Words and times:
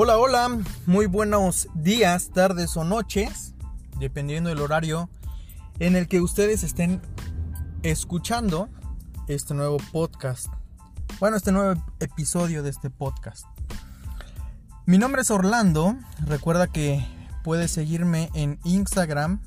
Hola, 0.00 0.16
hola, 0.16 0.60
muy 0.86 1.06
buenos 1.06 1.66
días, 1.74 2.30
tardes 2.32 2.76
o 2.76 2.84
noches, 2.84 3.52
dependiendo 3.98 4.48
del 4.48 4.60
horario 4.60 5.10
en 5.80 5.96
el 5.96 6.06
que 6.06 6.20
ustedes 6.20 6.62
estén 6.62 7.02
escuchando 7.82 8.68
este 9.26 9.54
nuevo 9.54 9.78
podcast. 9.90 10.46
Bueno, 11.18 11.36
este 11.36 11.50
nuevo 11.50 11.82
episodio 11.98 12.62
de 12.62 12.70
este 12.70 12.90
podcast. 12.90 13.44
Mi 14.86 14.98
nombre 14.98 15.22
es 15.22 15.32
Orlando, 15.32 15.96
recuerda 16.24 16.68
que 16.68 17.04
puedes 17.42 17.72
seguirme 17.72 18.30
en 18.34 18.60
Instagram, 18.62 19.42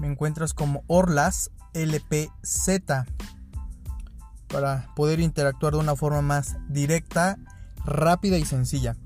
me 0.00 0.06
encuentras 0.06 0.54
como 0.54 0.82
Orlas 0.86 1.50
LPZ 1.74 2.80
para 4.48 4.94
poder 4.96 5.20
interactuar 5.20 5.74
de 5.74 5.80
una 5.80 5.94
forma 5.94 6.22
más 6.22 6.56
directa 6.70 7.36
rápida 7.84 8.38
y 8.38 8.44
sencilla. 8.44 8.96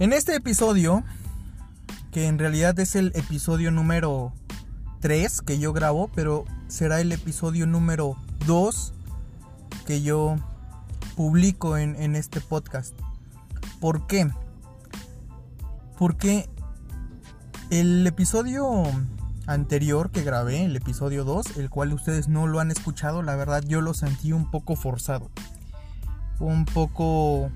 En 0.00 0.14
este 0.14 0.34
episodio, 0.34 1.04
que 2.10 2.26
en 2.26 2.38
realidad 2.38 2.78
es 2.80 2.96
el 2.96 3.12
episodio 3.14 3.70
número 3.70 4.32
3 5.00 5.42
que 5.42 5.58
yo 5.58 5.74
grabo, 5.74 6.10
pero 6.14 6.46
será 6.68 7.02
el 7.02 7.12
episodio 7.12 7.66
número 7.66 8.16
2 8.46 8.94
que 9.86 10.00
yo 10.00 10.36
publico 11.16 11.76
en, 11.76 12.16
este 12.16 12.40
podcast. 12.40 12.94
¿Por 13.78 14.06
qué? 14.06 14.30
Porque 15.98 16.48
el 17.68 18.06
episodio 18.06 18.84
anterior 19.46 20.10
que 20.10 20.22
grabé, 20.22 20.64
el 20.64 20.76
episodio 20.76 21.24
2, 21.24 21.58
el 21.58 21.68
cual 21.68 21.92
ustedes 21.92 22.26
no 22.26 22.46
lo 22.46 22.60
han 22.60 22.70
escuchado, 22.70 23.22
la 23.22 23.36
verdad 23.36 23.62
yo 23.66 23.82
lo 23.82 23.92
sentí 23.92 24.32
un 24.32 24.50
poco 24.50 24.76
forzado 24.76 25.30
un 26.38 26.64
poco 26.64 27.50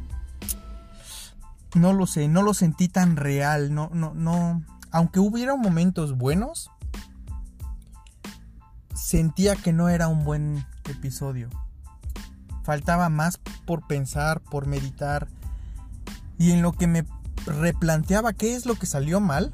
no 1.74 1.92
lo 1.92 2.06
sé, 2.06 2.28
no 2.28 2.42
lo 2.42 2.54
sentí 2.54 2.88
tan 2.88 3.16
real, 3.16 3.74
no 3.74 3.90
no 3.92 4.14
no, 4.14 4.62
aunque 4.90 5.20
hubiera 5.20 5.56
momentos 5.56 6.16
buenos, 6.16 6.70
sentía 8.94 9.56
que 9.56 9.72
no 9.72 9.88
era 9.88 10.08
un 10.08 10.24
buen 10.24 10.64
episodio. 10.88 11.50
Faltaba 12.62 13.08
más 13.08 13.38
por 13.66 13.86
pensar, 13.86 14.40
por 14.40 14.66
meditar 14.66 15.28
y 16.38 16.52
en 16.52 16.62
lo 16.62 16.72
que 16.72 16.86
me 16.86 17.04
replanteaba 17.44 18.32
qué 18.32 18.54
es 18.54 18.66
lo 18.66 18.74
que 18.76 18.86
salió 18.86 19.20
mal. 19.20 19.52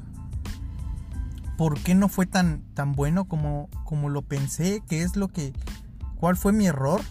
¿Por 1.57 1.79
qué 1.79 1.93
no 1.93 2.09
fue 2.09 2.25
tan, 2.25 2.61
tan 2.73 2.93
bueno 2.93 3.25
como, 3.25 3.69
como 3.83 4.09
lo 4.09 4.23
pensé? 4.23 4.81
¿Qué 4.87 5.03
es 5.03 5.15
lo 5.15 5.27
que... 5.27 5.53
¿Cuál 6.15 6.35
fue 6.37 6.53
mi 6.53 6.65
error? 6.65 7.01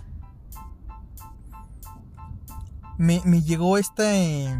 me, 3.00 3.42
llegó 3.42 3.78
este, 3.78 4.54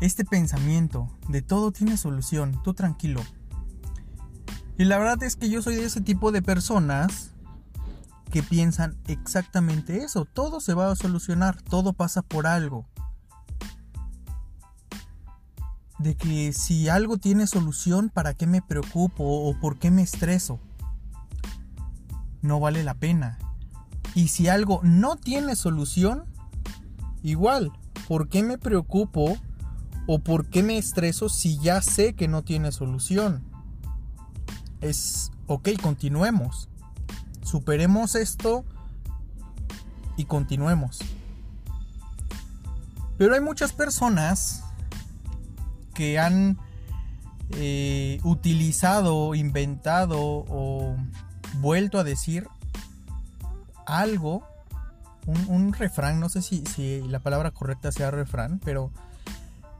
este 0.00 0.24
pensamiento 0.24 1.08
de 1.28 1.42
todo 1.42 1.72
tiene 1.72 1.96
solución, 1.96 2.60
tú 2.62 2.74
tranquilo. 2.74 3.22
Y 4.76 4.84
la 4.84 4.98
verdad 4.98 5.22
es 5.22 5.36
que 5.36 5.50
yo 5.50 5.60
soy 5.62 5.76
de 5.76 5.84
ese 5.84 6.00
tipo 6.00 6.30
de 6.32 6.42
personas 6.42 7.32
que 8.30 8.42
piensan 8.42 8.96
exactamente 9.06 10.04
eso, 10.04 10.24
todo 10.24 10.60
se 10.60 10.74
va 10.74 10.90
a 10.90 10.96
solucionar, 10.96 11.60
todo 11.62 11.92
pasa 11.92 12.22
por 12.22 12.46
algo. 12.46 12.86
De 15.98 16.14
que 16.14 16.52
si 16.52 16.88
algo 16.88 17.18
tiene 17.18 17.46
solución, 17.46 18.08
¿para 18.08 18.34
qué 18.34 18.46
me 18.46 18.62
preocupo 18.62 19.24
o 19.24 19.58
por 19.58 19.78
qué 19.78 19.90
me 19.90 20.02
estreso? 20.02 20.60
No 22.40 22.60
vale 22.60 22.84
la 22.84 22.94
pena. 22.94 23.38
Y 24.14 24.28
si 24.28 24.48
algo 24.48 24.80
no 24.84 25.16
tiene 25.16 25.56
solución, 25.56 26.24
Igual, 27.22 27.72
¿por 28.06 28.28
qué 28.28 28.42
me 28.42 28.58
preocupo 28.58 29.36
o 30.10 30.20
por 30.20 30.46
qué 30.46 30.62
me 30.62 30.78
estreso 30.78 31.28
si 31.28 31.58
ya 31.58 31.82
sé 31.82 32.14
que 32.14 32.28
no 32.28 32.42
tiene 32.42 32.72
solución? 32.72 33.44
Es, 34.80 35.30
ok, 35.46 35.68
continuemos. 35.82 36.70
Superemos 37.42 38.14
esto 38.14 38.64
y 40.16 40.24
continuemos. 40.24 40.98
Pero 43.18 43.34
hay 43.34 43.42
muchas 43.42 43.74
personas 43.74 44.64
que 45.92 46.18
han 46.18 46.56
eh, 47.50 48.18
utilizado, 48.24 49.34
inventado 49.34 50.18
o 50.20 50.96
vuelto 51.60 51.98
a 51.98 52.04
decir 52.04 52.48
algo 53.84 54.42
un, 55.26 55.74
refrán, 55.74 56.18
no 56.18 56.30
sé 56.30 56.40
si, 56.40 57.02
la 57.02 57.18
palabra 57.18 57.50
correcta 57.50 57.92
sea 57.92 58.10
refrán, 58.10 58.58
pero 58.64 58.90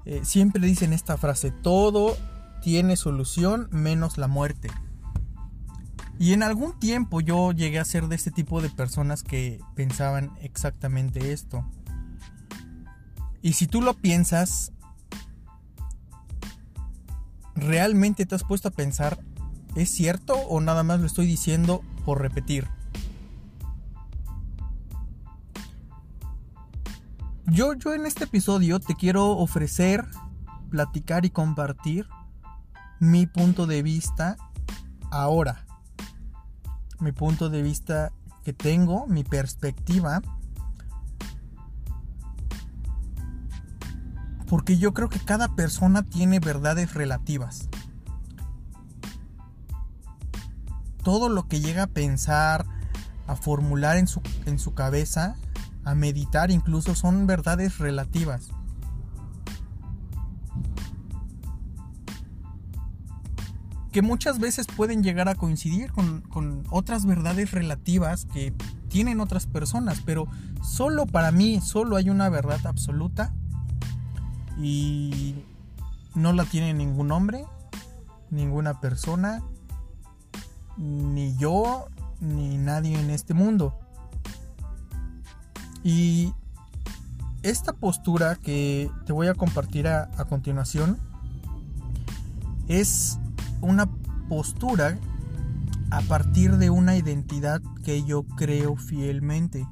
eh, 0.09 0.25
siempre 0.25 0.67
dicen 0.67 0.95
esta 0.95 1.19
frase, 1.19 1.51
todo 1.51 2.17
tiene 2.63 2.97
solución 2.97 3.69
menos 3.71 4.17
la 4.17 4.27
muerte. 4.27 4.71
Y 6.19 6.33
en 6.33 6.43
algún 6.43 6.79
tiempo 6.79 7.21
yo 7.21 7.53
llegué 7.53 7.79
a 7.79 7.85
ser 7.85 8.09
de 8.09 8.17
este 8.17 8.31
tipo 8.31 8.63
de 8.63 8.71
personas 8.71 9.23
que 9.23 9.61
pensaban 9.75 10.33
exactamente 10.41 11.33
esto. 11.33 11.63
Y 13.43 13.53
si 13.53 13.67
tú 13.67 13.83
lo 13.83 13.93
piensas, 13.93 14.73
¿realmente 17.55 18.25
te 18.25 18.35
has 18.35 18.45
puesto 18.45 18.69
a 18.69 18.71
pensar, 18.71 19.19
¿es 19.75 19.91
cierto 19.91 20.33
o 20.33 20.63
nada 20.63 20.85
más 20.85 21.01
lo 21.01 21.07
estoy 21.07 21.27
diciendo 21.27 21.83
por 22.07 22.23
repetir? 22.23 22.67
Yo, 27.51 27.73
yo 27.73 27.95
en 27.95 28.05
este 28.05 28.25
episodio 28.25 28.79
te 28.79 28.95
quiero 28.95 29.31
ofrecer, 29.31 30.05
platicar 30.69 31.25
y 31.25 31.31
compartir 31.31 32.07
mi 33.01 33.27
punto 33.27 33.67
de 33.67 33.83
vista 33.83 34.37
ahora. 35.11 35.65
Mi 37.01 37.13
punto 37.13 37.49
de 37.49 37.63
vista 37.63 38.13
que 38.45 38.53
tengo, 38.53 39.07
mi 39.07 39.25
perspectiva. 39.25 40.21
Porque 44.47 44.77
yo 44.77 44.93
creo 44.93 45.09
que 45.09 45.21
cada 45.21 45.49
persona 45.49 46.03
tiene 46.03 46.41
verdades 46.41 46.93
relativas. 46.93 47.71
Todo 51.03 51.31
lo 51.31 51.49
que 51.49 51.61
llega 51.61 51.85
a 51.85 51.87
pensar, 51.87 52.67
a 53.27 53.37
formular 53.37 53.97
en 53.97 54.07
su, 54.07 54.21
en 54.45 54.59
su 54.59 54.75
cabeza, 54.75 55.37
a 55.85 55.95
meditar 55.95 56.51
incluso 56.51 56.95
son 56.95 57.27
verdades 57.27 57.79
relativas. 57.79 58.51
Que 63.93 64.03
muchas 64.03 64.39
veces 64.39 64.67
pueden 64.67 65.03
llegar 65.03 65.29
a 65.29 65.35
coincidir 65.35 65.91
con, 65.93 66.65
otras 66.71 67.07
verdades 67.07 67.53
relativas 67.53 68.27
que 68.27 68.53
tienen 68.89 69.21
otras 69.21 69.47
personas, 69.47 70.03
pero 70.05 70.29
solo 70.63 71.07
para 71.07 71.33
mí, 71.33 71.61
solo 71.61 71.97
hay 71.97 72.11
una 72.11 72.29
verdad 72.29 72.67
absoluta 72.67 73.35
y 74.59 75.37
no 76.15 76.33
la 76.33 76.45
tiene 76.45 76.75
ningún 76.75 77.11
hombre, 77.13 77.47
ninguna 78.31 78.81
persona, 78.81 79.43
ni 80.77 81.37
yo, 81.37 81.89
ni 82.21 82.59
nadie 82.59 82.99
en 82.99 83.11
este 83.11 83.35
mundo. 83.35 83.79
Y 85.85 86.33
esta 87.43 87.73
postura 87.73 88.37
que 88.37 88.91
te 89.07 89.13
voy 89.13 89.29
a 89.29 89.35
compartir 89.35 89.87
a, 89.87 90.09
continuación 90.29 90.99
es 92.67 93.19
una 93.61 93.89
postura 94.29 94.99
a 95.91 96.01
partir 96.03 96.57
de 96.59 96.71
una 96.71 96.97
identidad 96.97 97.63
que 97.85 98.05
yo 98.05 98.25
creo 98.25 98.77
fielmente 98.77 99.67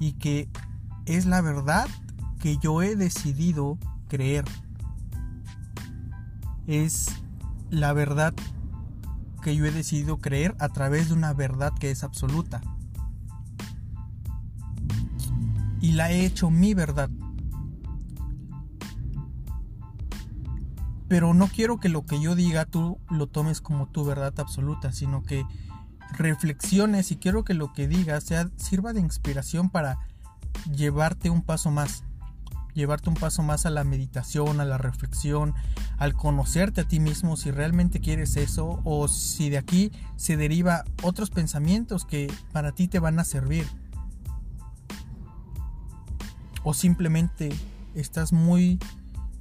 y 0.00 0.14
que 0.14 0.48
es 1.06 1.26
la 1.26 1.40
verdad 1.40 1.86
que 2.40 2.58
yo 2.58 2.82
he 2.82 2.96
decidido 2.96 3.78
creer. 4.08 4.44
Es 6.66 7.08
la 7.70 7.92
verdad 7.92 8.34
que 9.42 9.54
yo 9.54 9.64
he 9.66 9.70
decidido 9.70 10.18
creer 10.18 10.56
a 10.58 10.68
través 10.70 11.08
de 11.08 11.14
una 11.14 11.32
verdad 11.32 11.72
que 11.78 11.90
es 11.90 12.02
absoluta 12.02 12.60
y 15.82 15.92
la 15.92 16.10
he 16.10 16.24
hecho 16.24 16.48
mi 16.48 16.72
verdad. 16.72 17.10
Pero 21.08 21.34
no 21.34 21.48
quiero 21.48 21.78
que 21.78 21.90
lo 21.90 22.06
que 22.06 22.20
yo 22.20 22.34
diga 22.34 22.64
tú 22.64 22.98
lo 23.10 23.26
tomes 23.26 23.60
como 23.60 23.88
tu 23.88 24.04
verdad 24.04 24.32
absoluta, 24.38 24.92
sino 24.92 25.22
que 25.22 25.44
reflexiones 26.12 27.10
y 27.10 27.16
quiero 27.16 27.44
que 27.44 27.52
lo 27.52 27.72
que 27.72 27.88
digas 27.88 28.24
sea, 28.24 28.48
sirva 28.56 28.92
de 28.92 29.00
inspiración 29.00 29.68
para 29.70 29.98
llevarte 30.74 31.30
un 31.30 31.42
paso 31.42 31.70
más, 31.70 32.04
llevarte 32.74 33.10
un 33.10 33.16
paso 33.16 33.42
más 33.42 33.66
a 33.66 33.70
la 33.70 33.82
meditación, 33.82 34.60
a 34.60 34.64
la 34.64 34.78
reflexión, 34.78 35.52
al 35.98 36.14
conocerte 36.14 36.82
a 36.82 36.88
ti 36.88 37.00
mismo 37.00 37.36
si 37.36 37.50
realmente 37.50 38.00
quieres 38.00 38.36
eso 38.36 38.80
o 38.84 39.08
si 39.08 39.50
de 39.50 39.58
aquí 39.58 39.90
se 40.16 40.36
deriva 40.36 40.84
otros 41.02 41.30
pensamientos 41.30 42.04
que 42.04 42.32
para 42.52 42.72
ti 42.72 42.86
te 42.86 43.00
van 43.00 43.18
a 43.18 43.24
servir 43.24 43.66
o 46.64 46.74
simplemente 46.74 47.50
estás 47.94 48.32
muy 48.32 48.78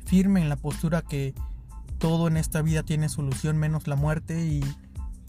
firme 0.05 0.41
en 0.41 0.49
la 0.49 0.55
postura 0.55 1.01
que 1.01 1.33
todo 1.99 2.27
en 2.27 2.37
esta 2.37 2.61
vida 2.61 2.83
tiene 2.83 3.09
solución 3.09 3.57
menos 3.57 3.87
la 3.87 3.95
muerte 3.95 4.45
y 4.45 4.63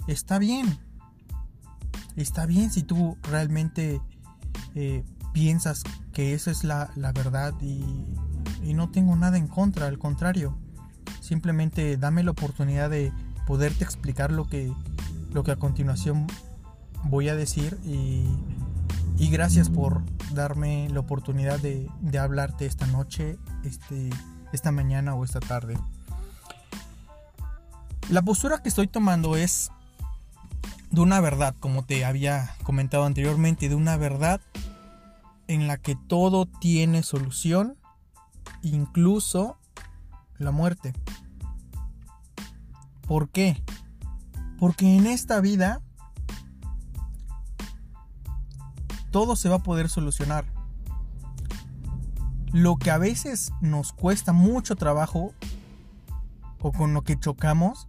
está 0.06 0.38
bien. 0.38 0.78
Está 2.16 2.46
bien 2.46 2.70
si 2.70 2.82
tú 2.82 3.16
realmente 3.22 4.00
eh, 4.74 5.04
piensas 5.32 5.82
que 6.12 6.34
esa 6.34 6.50
es 6.50 6.64
la, 6.64 6.90
verdad 7.14 7.54
y, 7.60 7.84
y 8.62 8.74
no 8.74 8.90
tengo 8.90 9.16
nada 9.16 9.38
en 9.38 9.48
contra, 9.48 9.86
al 9.86 9.98
contrario. 9.98 10.56
Simplemente 11.20 11.96
dame 11.96 12.22
la 12.22 12.32
oportunidad 12.32 12.90
de 12.90 13.12
poderte 13.46 13.84
explicar 13.84 14.32
lo 14.32 14.46
que, 14.46 14.72
lo 15.32 15.44
que 15.44 15.52
a 15.52 15.56
continuación 15.56 16.26
voy 17.04 17.28
a 17.28 17.36
decir 17.36 17.78
y, 17.84 18.24
y 19.22 19.28
gracias 19.28 19.70
por 19.70 20.02
darme 20.34 20.88
la 20.88 20.98
oportunidad 20.98 21.60
de, 21.60 21.88
de 22.00 22.18
hablarte 22.18 22.66
esta 22.66 22.88
noche, 22.88 23.38
este, 23.62 24.10
esta 24.52 24.72
mañana 24.72 25.14
o 25.14 25.24
esta 25.24 25.38
tarde. 25.38 25.78
La 28.10 28.20
postura 28.22 28.58
que 28.58 28.68
estoy 28.68 28.88
tomando 28.88 29.36
es 29.36 29.70
de 30.90 31.00
una 31.00 31.20
verdad, 31.20 31.54
como 31.60 31.84
te 31.84 32.04
había 32.04 32.56
comentado 32.64 33.04
anteriormente, 33.04 33.68
de 33.68 33.76
una 33.76 33.96
verdad 33.96 34.40
en 35.46 35.68
la 35.68 35.76
que 35.76 35.94
todo 35.94 36.46
tiene 36.46 37.04
solución, 37.04 37.76
incluso 38.60 39.56
la 40.36 40.50
muerte. 40.50 40.94
¿Por 43.06 43.28
qué? 43.28 43.62
Porque 44.58 44.96
en 44.96 45.06
esta 45.06 45.40
vida 45.40 45.80
todo 49.12 49.36
se 49.36 49.48
va 49.48 49.56
a 49.56 49.62
poder 49.62 49.88
solucionar. 49.88 50.44
Lo 52.50 52.76
que 52.76 52.90
a 52.90 52.98
veces 52.98 53.52
nos 53.60 53.92
cuesta 53.92 54.32
mucho 54.32 54.74
trabajo 54.74 55.32
o 56.60 56.72
con 56.72 56.94
lo 56.94 57.02
que 57.02 57.18
chocamos 57.18 57.88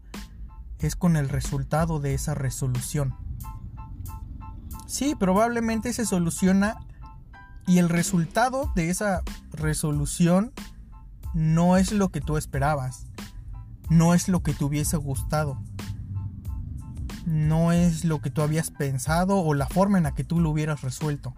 es 0.79 0.95
con 0.95 1.15
el 1.15 1.29
resultado 1.29 1.99
de 1.99 2.13
esa 2.13 2.35
resolución. 2.35 3.15
Sí, 4.85 5.15
probablemente 5.15 5.91
se 5.93 6.05
soluciona 6.05 6.77
y 7.65 7.79
el 7.79 7.89
resultado 7.89 8.71
de 8.75 8.89
esa 8.89 9.23
resolución 9.51 10.51
no 11.33 11.77
es 11.77 11.91
lo 11.91 12.09
que 12.09 12.21
tú 12.21 12.37
esperabas, 12.37 13.07
no 13.89 14.13
es 14.13 14.27
lo 14.27 14.43
que 14.43 14.53
te 14.53 14.63
hubiese 14.65 14.97
gustado, 14.97 15.57
no 17.25 17.71
es 17.71 18.05
lo 18.05 18.21
que 18.21 18.29
tú 18.29 18.41
habías 18.41 18.71
pensado 18.71 19.37
o 19.37 19.53
la 19.53 19.67
forma 19.67 19.97
en 19.97 20.03
la 20.03 20.13
que 20.13 20.23
tú 20.23 20.39
lo 20.39 20.49
hubieras 20.49 20.81
resuelto. 20.81 21.33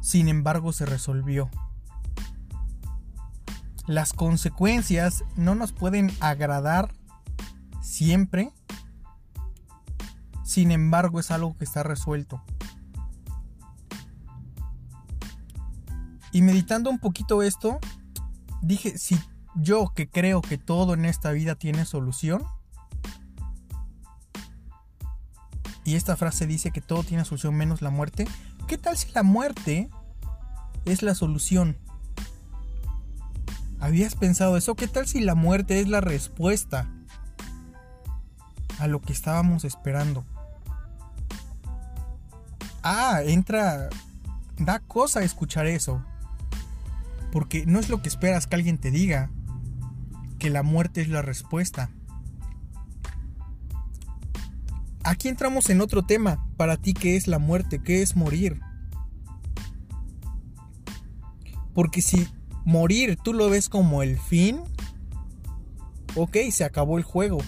Sin 0.00 0.28
embargo, 0.28 0.72
se 0.72 0.86
resolvió. 0.86 1.50
Las 3.86 4.12
consecuencias 4.12 5.24
no 5.36 5.54
nos 5.54 5.72
pueden 5.72 6.10
agradar 6.20 6.92
siempre. 7.82 8.52
Sin 10.44 10.70
embargo, 10.70 11.20
es 11.20 11.30
algo 11.30 11.56
que 11.56 11.64
está 11.64 11.82
resuelto. 11.82 12.42
Y 16.32 16.42
meditando 16.42 16.90
un 16.90 16.98
poquito 16.98 17.42
esto, 17.42 17.78
dije, 18.62 18.98
si 18.98 19.18
yo 19.56 19.92
que 19.94 20.08
creo 20.08 20.40
que 20.40 20.58
todo 20.58 20.94
en 20.94 21.04
esta 21.04 21.32
vida 21.32 21.54
tiene 21.54 21.84
solución, 21.84 22.44
y 25.88 25.96
esta 25.96 26.16
frase 26.16 26.46
dice 26.46 26.70
que 26.70 26.82
todo 26.82 27.02
tiene 27.02 27.24
solución 27.24 27.54
menos 27.54 27.80
la 27.80 27.88
muerte, 27.88 28.28
¿qué 28.66 28.76
tal 28.76 28.98
si 28.98 29.10
la 29.12 29.22
muerte 29.22 29.88
es 30.84 31.00
la 31.00 31.14
solución? 31.14 31.78
¿Habías 33.80 34.14
pensado 34.14 34.58
eso? 34.58 34.74
¿Qué 34.74 34.86
tal 34.86 35.08
si 35.08 35.20
la 35.20 35.34
muerte 35.34 35.80
es 35.80 35.88
la 35.88 36.02
respuesta 36.02 36.90
a 38.78 38.86
lo 38.86 39.00
que 39.00 39.14
estábamos 39.14 39.64
esperando? 39.64 40.26
Ah, 42.82 43.22
entra... 43.24 43.88
Da 44.58 44.80
cosa 44.80 45.22
escuchar 45.22 45.66
eso. 45.66 46.04
Porque 47.32 47.64
no 47.64 47.78
es 47.78 47.88
lo 47.88 48.02
que 48.02 48.10
esperas 48.10 48.46
que 48.46 48.56
alguien 48.56 48.76
te 48.76 48.90
diga, 48.90 49.30
que 50.38 50.50
la 50.50 50.62
muerte 50.62 51.00
es 51.00 51.08
la 51.08 51.22
respuesta. 51.22 51.88
Aquí 55.08 55.28
entramos 55.28 55.70
en 55.70 55.80
otro 55.80 56.02
tema. 56.02 56.46
Para 56.58 56.76
ti, 56.76 56.92
¿qué 56.92 57.16
es 57.16 57.28
la 57.28 57.38
muerte? 57.38 57.78
¿Qué 57.78 58.02
es 58.02 58.14
morir? 58.14 58.60
Porque 61.72 62.02
si 62.02 62.28
morir 62.66 63.16
tú 63.16 63.32
lo 63.32 63.48
ves 63.48 63.70
como 63.70 64.02
el 64.02 64.18
fin, 64.18 64.60
ok, 66.14 66.36
se 66.50 66.64
acabó 66.64 66.98
el 66.98 67.04
juego. 67.04 67.38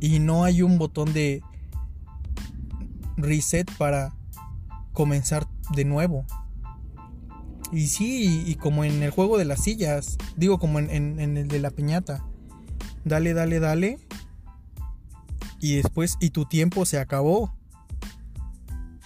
Y 0.00 0.18
no 0.18 0.44
hay 0.44 0.60
un 0.60 0.76
botón 0.76 1.14
de 1.14 1.42
reset 3.16 3.74
para 3.78 4.14
comenzar 4.92 5.48
de 5.74 5.86
nuevo. 5.86 6.26
Y 7.72 7.86
sí, 7.86 8.44
y 8.46 8.56
como 8.56 8.84
en 8.84 9.02
el 9.02 9.10
juego 9.10 9.38
de 9.38 9.46
las 9.46 9.64
sillas, 9.64 10.18
digo 10.36 10.58
como 10.58 10.78
en, 10.78 10.90
en 10.90 11.38
el 11.38 11.48
de 11.48 11.58
la 11.58 11.70
piñata. 11.70 12.22
Dale, 13.06 13.32
dale, 13.32 13.60
dale 13.60 13.98
y 15.64 15.76
después 15.76 16.18
y 16.20 16.28
tu 16.28 16.44
tiempo 16.44 16.84
se 16.84 16.98
acabó. 16.98 17.50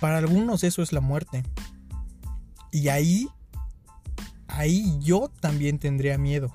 Para 0.01 0.19
algunos 0.19 0.65
eso 0.65 0.83
es 0.83 0.93
la 0.93 1.01
muerte. 1.01 1.45
Y 2.73 2.89
ahí, 2.89 3.29
ahí 4.49 4.99
yo 4.99 5.31
también 5.41 5.79
tendría 5.79 6.19
miedo. 6.19 6.53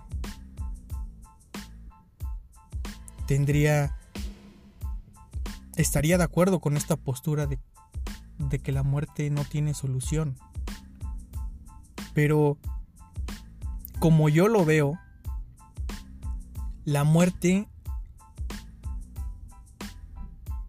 Tendría, 3.27 3.97
estaría 5.77 6.17
de 6.17 6.25
acuerdo 6.25 6.59
con 6.59 6.75
esta 6.75 6.97
postura 6.97 7.47
de, 7.47 7.57
de 8.39 8.59
que 8.59 8.73
la 8.73 8.83
muerte 8.83 9.29
no 9.29 9.45
tiene 9.45 9.73
solución. 9.73 10.35
Pero, 12.13 12.57
como 13.99 14.27
yo 14.27 14.49
lo 14.49 14.65
veo, 14.65 14.99
la 16.83 17.05
muerte 17.05 17.69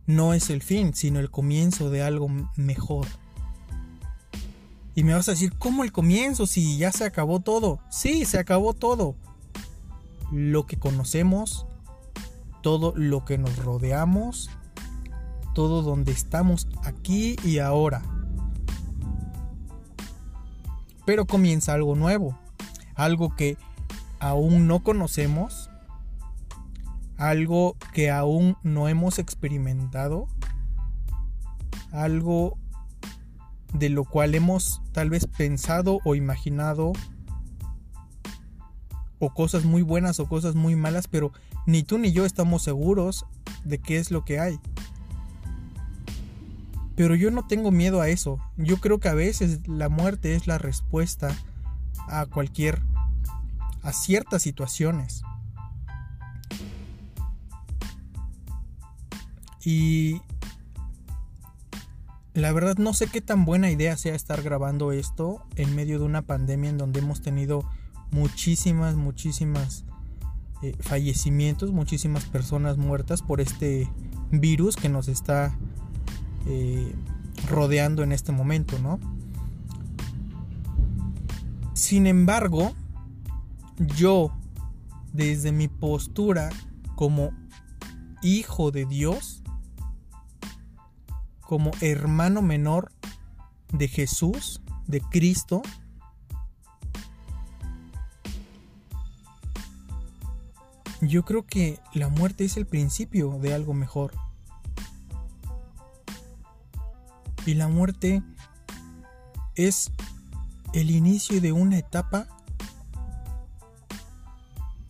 no 0.06 0.34
es 0.34 0.50
el 0.50 0.62
fin, 0.62 0.94
sino 0.94 1.20
el 1.20 1.30
comienzo 1.30 1.90
de 1.90 2.02
algo 2.02 2.28
mejor. 2.56 3.06
Y 4.94 5.02
me 5.02 5.14
vas 5.14 5.28
a 5.28 5.32
decir, 5.32 5.52
¿cómo 5.58 5.82
el 5.82 5.92
comienzo 5.92 6.46
si 6.46 6.78
ya 6.78 6.92
se 6.92 7.04
acabó 7.04 7.40
todo? 7.40 7.80
Sí, 7.90 8.24
se 8.24 8.38
acabó 8.38 8.74
todo. 8.74 9.16
Lo 10.30 10.66
que 10.66 10.78
conocemos, 10.78 11.66
todo 12.62 12.94
lo 12.96 13.24
que 13.24 13.38
nos 13.38 13.56
rodeamos, 13.56 14.50
todo 15.52 15.82
donde 15.82 16.12
estamos 16.12 16.68
aquí 16.82 17.36
y 17.44 17.58
ahora. 17.58 18.02
Pero 21.04 21.26
comienza 21.26 21.74
algo 21.74 21.96
nuevo, 21.96 22.38
algo 22.94 23.34
que 23.34 23.58
aún 24.20 24.66
no 24.66 24.82
conocemos, 24.82 25.70
algo 27.28 27.76
que 27.94 28.10
aún 28.10 28.56
no 28.62 28.88
hemos 28.88 29.18
experimentado, 29.18 30.28
algo 31.90 32.58
de 33.72 33.88
lo 33.88 34.04
cual 34.04 34.34
hemos 34.34 34.82
tal 34.92 35.08
vez 35.08 35.26
pensado 35.26 36.00
o 36.04 36.14
imaginado, 36.14 36.92
o 39.18 39.32
cosas 39.32 39.64
muy 39.64 39.80
buenas 39.80 40.20
o 40.20 40.28
cosas 40.28 40.54
muy 40.54 40.76
malas, 40.76 41.08
pero 41.08 41.32
ni 41.66 41.82
tú 41.82 41.96
ni 41.96 42.12
yo 42.12 42.26
estamos 42.26 42.62
seguros 42.62 43.24
de 43.64 43.78
qué 43.78 43.96
es 43.96 44.10
lo 44.10 44.24
que 44.24 44.38
hay. 44.38 44.60
Pero 46.94 47.14
yo 47.14 47.30
no 47.30 47.46
tengo 47.46 47.70
miedo 47.70 48.02
a 48.02 48.08
eso. 48.08 48.38
Yo 48.56 48.76
creo 48.80 49.00
que 49.00 49.08
a 49.08 49.14
veces 49.14 49.66
la 49.66 49.88
muerte 49.88 50.34
es 50.34 50.46
la 50.46 50.58
respuesta 50.58 51.34
a 52.06 52.26
cualquier, 52.26 52.82
a 53.82 53.92
ciertas 53.92 54.42
situaciones. 54.42 55.22
Y 59.64 60.20
la 62.34 62.52
verdad 62.52 62.76
no 62.76 62.92
sé 62.92 63.06
qué 63.06 63.20
tan 63.20 63.44
buena 63.44 63.70
idea 63.70 63.96
sea 63.96 64.14
estar 64.14 64.42
grabando 64.42 64.92
esto 64.92 65.42
en 65.56 65.74
medio 65.74 65.98
de 65.98 66.04
una 66.04 66.22
pandemia 66.22 66.70
en 66.70 66.78
donde 66.78 67.00
hemos 67.00 67.22
tenido 67.22 67.64
muchísimas, 68.10 68.96
muchísimas 68.96 69.84
eh, 70.62 70.76
fallecimientos, 70.80 71.72
muchísimas 71.72 72.24
personas 72.24 72.76
muertas 72.76 73.22
por 73.22 73.40
este 73.40 73.88
virus 74.30 74.76
que 74.76 74.88
nos 74.88 75.08
está 75.08 75.56
eh, 76.46 76.94
rodeando 77.48 78.02
en 78.02 78.12
este 78.12 78.32
momento, 78.32 78.78
¿no? 78.80 78.98
Sin 81.74 82.06
embargo, 82.06 82.72
yo, 83.78 84.32
desde 85.12 85.52
mi 85.52 85.68
postura 85.68 86.50
como 86.96 87.30
hijo 88.22 88.70
de 88.70 88.86
Dios, 88.86 89.43
como 91.46 91.70
hermano 91.80 92.42
menor 92.42 92.90
de 93.72 93.88
Jesús, 93.88 94.60
de 94.86 95.00
Cristo. 95.00 95.62
Yo 101.00 101.24
creo 101.24 101.46
que 101.46 101.80
la 101.92 102.08
muerte 102.08 102.44
es 102.44 102.56
el 102.56 102.66
principio 102.66 103.38
de 103.40 103.54
algo 103.54 103.74
mejor. 103.74 104.12
Y 107.46 107.54
la 107.54 107.68
muerte 107.68 108.22
es 109.54 109.92
el 110.72 110.90
inicio 110.90 111.40
de 111.40 111.52
una 111.52 111.78
etapa 111.78 112.26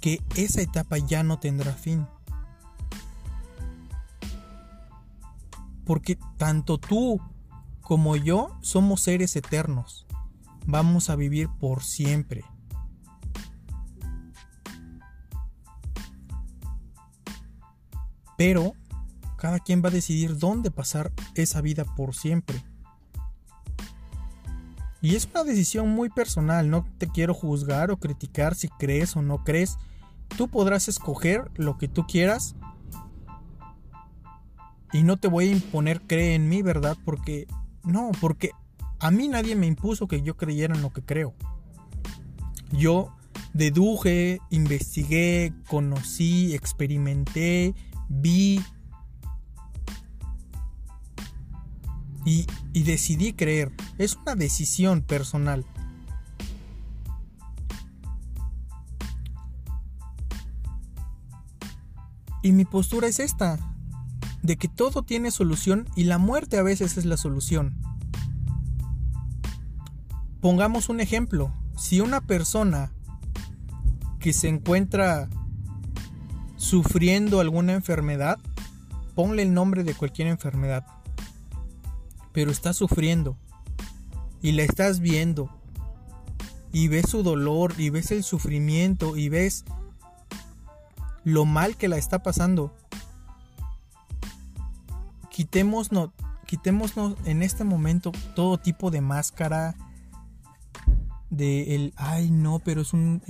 que 0.01 0.23
esa 0.37 0.61
etapa 0.61 0.99
ya 0.99 1.23
no 1.23 1.39
tendrá 1.39 1.73
fin. 1.73 2.07
Porque 5.85 6.19
tanto 6.37 6.79
tú 6.79 7.21
como 7.81 8.17
yo 8.17 8.57
somos 8.63 9.03
seres 9.03 9.37
eternos. 9.37 10.07
Vamos 10.67 11.11
a 11.11 11.17
vivir 11.17 11.49
por 11.61 11.83
siempre. 11.83 12.45
Pero 18.37 18.73
cada 19.37 19.61
quien 19.61 19.83
va 19.85 19.89
a 19.89 19.93
decidir 19.93 20.39
dónde 20.39 20.71
pasar 20.71 21.13
esa 21.35 21.61
vida 21.61 21.85
por 21.85 22.15
siempre. 22.15 22.65
Y 25.03 25.17
es 25.17 25.29
una 25.35 25.45
decisión 25.45 25.91
muy 25.91 26.09
personal, 26.09 26.71
no 26.71 26.87
te 26.97 27.09
quiero 27.09 27.35
juzgar 27.35 27.91
o 27.91 27.99
criticar 27.99 28.55
si 28.55 28.69
crees 28.69 29.17
o 29.17 29.23
no 29.23 29.45
crees. 29.45 29.77
Tú 30.39 30.49
podrás 30.49 30.89
escoger 30.89 31.51
lo 31.57 31.77
que 31.77 31.89
tú 31.89 32.07
quieras. 32.07 32.57
Y 34.95 35.03
no 35.03 35.17
te 35.17 35.27
voy 35.27 35.49
a 35.49 35.51
imponer 35.51 36.03
cree 36.03 36.37
en 36.37 36.49
mí, 36.49 36.63
¿verdad? 36.63 36.97
Porque 37.05 37.49
no, 37.83 38.13
porque 38.21 38.53
a 39.01 39.11
mí 39.11 39.27
nadie 39.27 39.57
me 39.57 39.67
impuso 39.67 40.07
que 40.07 40.23
yo 40.23 40.37
creyera 40.37 40.77
en 40.77 40.83
lo 40.83 40.93
que 40.93 41.03
creo. 41.03 41.35
Yo 42.71 43.13
deduje, 43.55 44.39
investigué, 44.51 45.53
conocí, 45.67 46.55
experimenté, 46.55 47.75
vi 48.09 48.63
y, 52.25 52.47
y, 52.73 52.85
decidí 52.85 53.33
creer. 53.33 53.73
Es 53.99 54.15
una 54.15 54.37
decisión 54.37 55.03
personal. 55.03 55.67
Y 62.45 62.53
mi 62.53 62.65
postura 62.65 63.09
es 63.09 63.19
esta, 63.19 63.74
de 64.45 64.57
que 64.59 64.69
todo 64.69 65.03
tiene 65.03 65.31
solución 65.31 65.89
y 65.97 66.05
la 66.05 66.19
muerte 66.19 66.59
a 66.59 66.63
veces 66.63 66.99
es 66.99 67.07
la 67.07 67.17
solución. 67.17 67.75
Pongamos 70.43 70.91
un 70.91 71.01
ejemplo, 71.01 71.51
si 71.79 72.01
una 72.01 72.21
persona 72.21 72.93
que 74.21 74.35
se 74.35 74.49
encuentra 74.49 75.31
sufriendo 76.57 77.41
alguna 77.41 77.73
enfermedad, 77.73 78.39
ponle 79.15 79.43
el 79.43 79.55
nombre 79.55 79.83
de 79.83 79.95
cualquier 79.95 80.29
enfermedad, 80.29 80.85
pero 82.33 82.51
está 82.51 82.75
sufriendo 82.75 83.39
y 84.43 84.53
la 84.53 84.65
estás 84.65 85.01
viendo 85.01 85.49
y 86.71 86.89
ves 86.89 87.09
su 87.09 87.23
dolor 87.23 87.73
y 87.79 87.89
ves 87.89 88.11
el 88.11 88.23
sufrimiento 88.23 89.17
y 89.17 89.31
ves 89.31 89.65
lo 91.23 91.47
mal 91.47 91.79
que 91.79 91.89
la 91.89 91.97
está 91.97 92.23
pasando. 92.23 92.75
Quitémonos, 95.35 95.91
quitémonos 96.47 97.17
en 97.25 97.43
este 97.43 97.65
momento 97.65 98.13
todo 98.37 98.57
tipo 98.57 98.93
de 98.93 99.01
máscara, 99.01 99.75
de 101.29 101.75
el, 101.75 101.93
ay 101.97 102.31
no, 102.31 102.61
pero 102.61 102.83
es 102.83 102.93
un, 102.93 103.21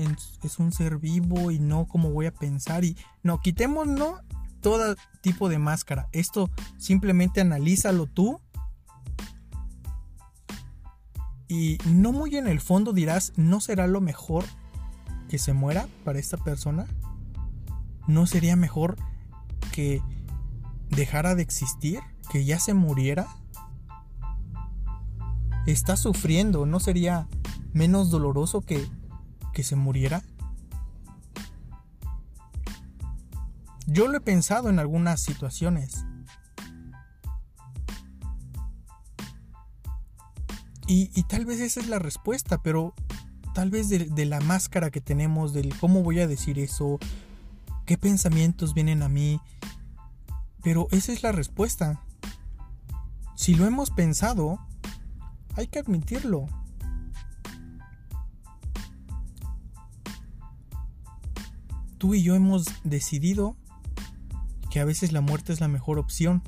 es 0.42 0.58
un 0.58 0.70
ser 0.70 0.98
vivo 0.98 1.50
y 1.50 1.58
no, 1.58 1.86
¿cómo 1.86 2.10
voy 2.10 2.26
a 2.26 2.34
pensar? 2.34 2.84
Y 2.84 2.94
no, 3.22 3.40
quitémonos 3.40 4.20
todo 4.60 4.96
tipo 5.22 5.48
de 5.48 5.58
máscara. 5.58 6.10
Esto 6.12 6.50
simplemente 6.76 7.40
analízalo 7.40 8.04
tú. 8.04 8.38
Y 11.48 11.78
no 11.86 12.12
muy 12.12 12.36
en 12.36 12.48
el 12.48 12.60
fondo 12.60 12.92
dirás, 12.92 13.32
¿no 13.36 13.60
será 13.60 13.86
lo 13.86 14.02
mejor 14.02 14.44
que 15.30 15.38
se 15.38 15.54
muera 15.54 15.88
para 16.04 16.18
esta 16.18 16.36
persona? 16.36 16.86
¿No 18.06 18.26
sería 18.26 18.56
mejor 18.56 18.98
que 19.72 20.02
dejara 20.94 21.34
de 21.34 21.42
existir? 21.42 22.00
¿Que 22.30 22.44
ya 22.44 22.58
se 22.58 22.74
muriera? 22.74 23.26
Está 25.66 25.96
sufriendo, 25.96 26.66
¿no 26.66 26.80
sería 26.80 27.28
menos 27.72 28.10
doloroso 28.10 28.60
que, 28.60 28.86
que 29.52 29.62
se 29.62 29.76
muriera? 29.76 30.22
Yo 33.86 34.08
lo 34.08 34.16
he 34.16 34.20
pensado 34.20 34.70
en 34.70 34.78
algunas 34.78 35.20
situaciones. 35.20 36.04
Y, 40.86 41.10
y, 41.14 41.22
tal 41.22 41.46
vez 41.46 41.60
esa 41.60 41.80
es 41.80 41.88
la 41.88 41.98
respuesta, 41.98 42.62
pero 42.62 42.92
tal 43.54 43.70
vez 43.70 43.88
de, 43.88 44.00
de, 44.00 44.24
la 44.26 44.40
máscara 44.40 44.90
que 44.90 45.00
tenemos, 45.00 45.54
del 45.54 45.74
cómo 45.78 46.02
voy 46.02 46.20
a 46.20 46.26
decir 46.26 46.58
eso, 46.58 46.98
qué 47.86 47.96
pensamientos 47.96 48.74
vienen 48.74 49.02
a 49.02 49.08
mí. 49.08 49.40
Pero 50.64 50.88
esa 50.90 51.12
es 51.12 51.22
la 51.22 51.30
respuesta. 51.30 52.02
Si 53.36 53.54
lo 53.54 53.66
hemos 53.66 53.90
pensado, 53.90 54.58
hay 55.54 55.68
que 55.68 55.78
admitirlo. 55.78 56.48
tú 62.04 62.12
y 62.12 62.22
yo 62.22 62.34
hemos 62.34 62.66
decidido 62.84 63.56
que 64.70 64.78
a 64.78 64.84
veces 64.84 65.10
la 65.12 65.22
muerte 65.22 65.54
es 65.54 65.62
la 65.62 65.68
mejor 65.68 65.98
opción. 65.98 66.42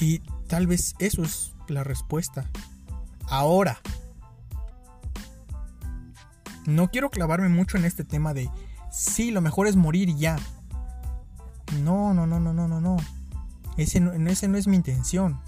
Y 0.00 0.18
tal 0.48 0.66
vez 0.66 0.96
eso 0.98 1.22
es 1.22 1.54
la 1.68 1.84
respuesta. 1.84 2.50
Ahora, 3.28 3.78
no 6.66 6.90
quiero 6.90 7.10
clavarme 7.10 7.48
mucho 7.48 7.76
en 7.76 7.84
este 7.84 8.02
tema 8.02 8.34
de 8.34 8.50
sí, 8.98 9.30
lo 9.30 9.40
mejor 9.40 9.68
es 9.68 9.76
morir 9.76 10.14
ya. 10.16 10.36
No, 11.82 12.12
no, 12.14 12.26
no, 12.26 12.40
no, 12.40 12.52
no, 12.52 12.66
no, 12.66 12.80
no. 12.80 12.96
Ese 13.76 14.00
no, 14.00 14.12
ese 14.12 14.48
no 14.48 14.58
es 14.58 14.66
mi 14.66 14.76
intención. 14.76 15.40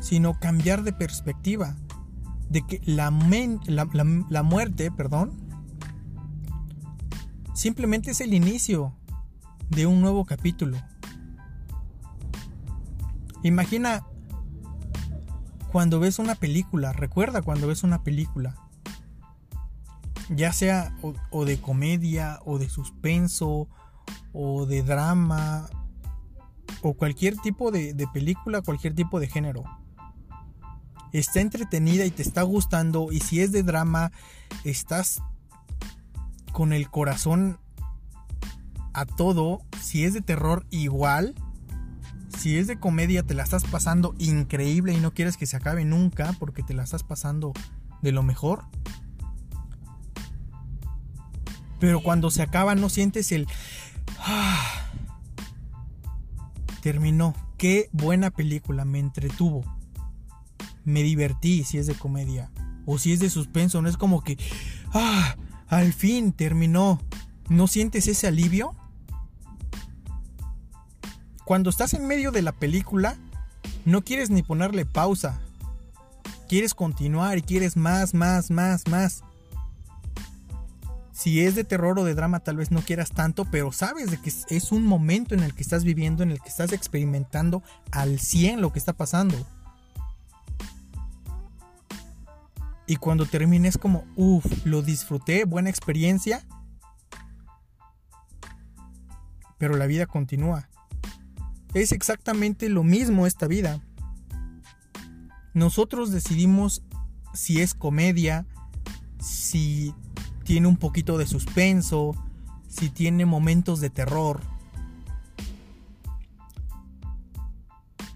Sino 0.00 0.38
cambiar 0.38 0.82
de 0.82 0.92
perspectiva 0.92 1.74
de 2.50 2.62
que 2.66 2.80
la, 2.84 3.10
la, 3.10 4.42
muerte, 4.42 4.90
perdón, 4.90 5.32
simplemente 7.54 8.10
es 8.10 8.20
el 8.20 8.34
inicio 8.34 8.94
de 9.70 9.86
un 9.86 10.00
nuevo 10.00 10.24
capítulo. 10.24 10.78
Imagina 13.42 14.04
cuando 15.72 16.00
ves 16.00 16.18
una 16.18 16.34
película, 16.34 16.92
recuerda 16.92 17.42
cuando 17.42 17.66
ves 17.66 17.82
una 17.82 18.02
película, 18.02 18.54
ya 20.28 20.52
sea 20.52 20.94
o, 21.30 21.44
de 21.44 21.60
comedia, 21.60 22.40
o 22.44 22.58
de 22.58 22.68
suspenso, 22.68 23.68
o 24.32 24.66
de 24.66 24.82
drama, 24.82 25.68
o 26.82 26.94
cualquier 26.94 27.36
tipo 27.36 27.70
de 27.70 28.08
película, 28.12 28.62
cualquier 28.62 28.94
tipo 28.94 29.20
de 29.20 29.28
género. 29.28 29.64
Está 31.12 31.40
entretenida 31.40 32.04
y 32.04 32.10
te 32.10 32.22
está 32.22 32.42
gustando 32.42 33.10
y 33.10 33.20
si 33.20 33.40
es 33.40 33.50
de 33.50 33.62
drama 33.62 34.12
estás 34.64 35.22
con 36.52 36.72
el 36.72 36.90
corazón 36.90 37.58
a 38.92 39.06
todo, 39.06 39.62
si 39.80 40.04
es 40.04 40.12
de 40.12 40.20
terror 40.20 40.66
igual, 40.70 41.34
si 42.36 42.58
es 42.58 42.66
de 42.66 42.78
comedia 42.78 43.22
te 43.22 43.34
la 43.34 43.44
estás 43.44 43.64
pasando 43.64 44.14
increíble 44.18 44.92
y 44.92 44.98
no 44.98 45.14
quieres 45.14 45.36
que 45.36 45.46
se 45.46 45.56
acabe 45.56 45.84
nunca 45.84 46.34
porque 46.38 46.62
te 46.62 46.74
la 46.74 46.82
estás 46.82 47.04
pasando 47.04 47.52
de 48.02 48.12
lo 48.12 48.22
mejor. 48.22 48.64
Pero 51.78 52.02
cuando 52.02 52.30
se 52.30 52.42
acaba 52.42 52.74
no 52.74 52.88
sientes 52.88 53.32
el... 53.32 53.46
Ah, 54.18 54.90
terminó. 56.82 57.34
Qué 57.56 57.88
buena 57.92 58.30
película, 58.30 58.84
me 58.84 59.00
entretuvo 59.00 59.64
me 60.88 61.02
divertí 61.02 61.64
si 61.64 61.78
es 61.78 61.86
de 61.86 61.94
comedia. 61.94 62.50
O 62.86 62.98
si 62.98 63.12
es 63.12 63.20
de 63.20 63.30
suspenso, 63.30 63.82
no 63.82 63.88
es 63.88 63.96
como 63.96 64.24
que, 64.24 64.38
ah, 64.92 65.36
al 65.68 65.92
fin 65.92 66.32
terminó. 66.32 67.00
¿No 67.48 67.66
sientes 67.66 68.08
ese 68.08 68.26
alivio? 68.26 68.74
Cuando 71.44 71.70
estás 71.70 71.94
en 71.94 72.06
medio 72.06 72.30
de 72.30 72.42
la 72.42 72.52
película, 72.52 73.16
no 73.84 74.02
quieres 74.02 74.30
ni 74.30 74.42
ponerle 74.42 74.86
pausa. 74.86 75.40
Quieres 76.48 76.74
continuar 76.74 77.38
y 77.38 77.42
quieres 77.42 77.76
más, 77.76 78.14
más, 78.14 78.50
más, 78.50 78.88
más. 78.88 79.22
Si 81.18 81.44
es 81.44 81.56
de 81.56 81.64
terror 81.64 81.98
o 81.98 82.04
de 82.04 82.14
drama 82.14 82.38
tal 82.38 82.58
vez 82.58 82.70
no 82.70 82.80
quieras 82.80 83.10
tanto, 83.10 83.44
pero 83.44 83.72
sabes 83.72 84.08
de 84.12 84.18
que 84.18 84.32
es 84.50 84.70
un 84.70 84.84
momento 84.84 85.34
en 85.34 85.42
el 85.42 85.52
que 85.52 85.64
estás 85.64 85.82
viviendo, 85.82 86.22
en 86.22 86.30
el 86.30 86.40
que 86.40 86.48
estás 86.48 86.72
experimentando 86.72 87.64
al 87.90 88.20
100 88.20 88.60
lo 88.60 88.72
que 88.72 88.78
está 88.78 88.92
pasando. 88.92 89.34
Y 92.86 92.94
cuando 92.94 93.26
termine 93.26 93.66
es 93.66 93.78
como, 93.78 94.04
uff, 94.14 94.46
lo 94.64 94.80
disfruté, 94.80 95.44
buena 95.44 95.70
experiencia. 95.70 96.46
Pero 99.58 99.76
la 99.76 99.86
vida 99.86 100.06
continúa. 100.06 100.68
Es 101.74 101.90
exactamente 101.90 102.68
lo 102.68 102.84
mismo 102.84 103.26
esta 103.26 103.48
vida. 103.48 103.82
Nosotros 105.52 106.12
decidimos 106.12 106.84
si 107.34 107.60
es 107.60 107.74
comedia, 107.74 108.46
si 109.18 109.92
tiene 110.48 110.66
un 110.66 110.78
poquito 110.78 111.18
de 111.18 111.26
suspenso, 111.26 112.14
si 112.68 112.88
tiene 112.88 113.26
momentos 113.26 113.80
de 113.80 113.90
terror. 113.90 114.40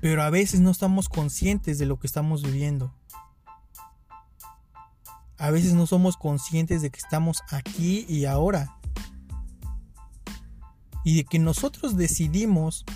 Pero 0.01 0.23
a 0.23 0.31
veces 0.31 0.61
no 0.61 0.71
estamos 0.71 1.11
conscientes 1.11 1.79
de 1.79 1.85
lo 1.85 1.99
que 1.99 2.07
estamos 2.07 2.43
viviendo. 2.43 2.95
A 5.37 5.51
veces 5.51 5.75
no 5.75 5.87
somos 5.87 6.17
conscientes 6.17 6.81
de 6.81 6.89
que 6.89 7.01
estamos 7.01 7.43
aquí 7.51 8.07
y 8.09 8.25
ahora. 8.25 8.79
Y 11.05 11.17
de 11.17 11.25
que 11.25 11.39
nosotros 11.39 11.99
decidimos 11.99 12.87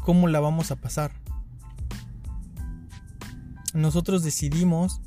cómo 0.00 0.28
la 0.28 0.40
vamos 0.40 0.70
a 0.70 0.76
pasar. 0.76 1.12
Nosotros 3.74 4.22
decidimos 4.22 5.02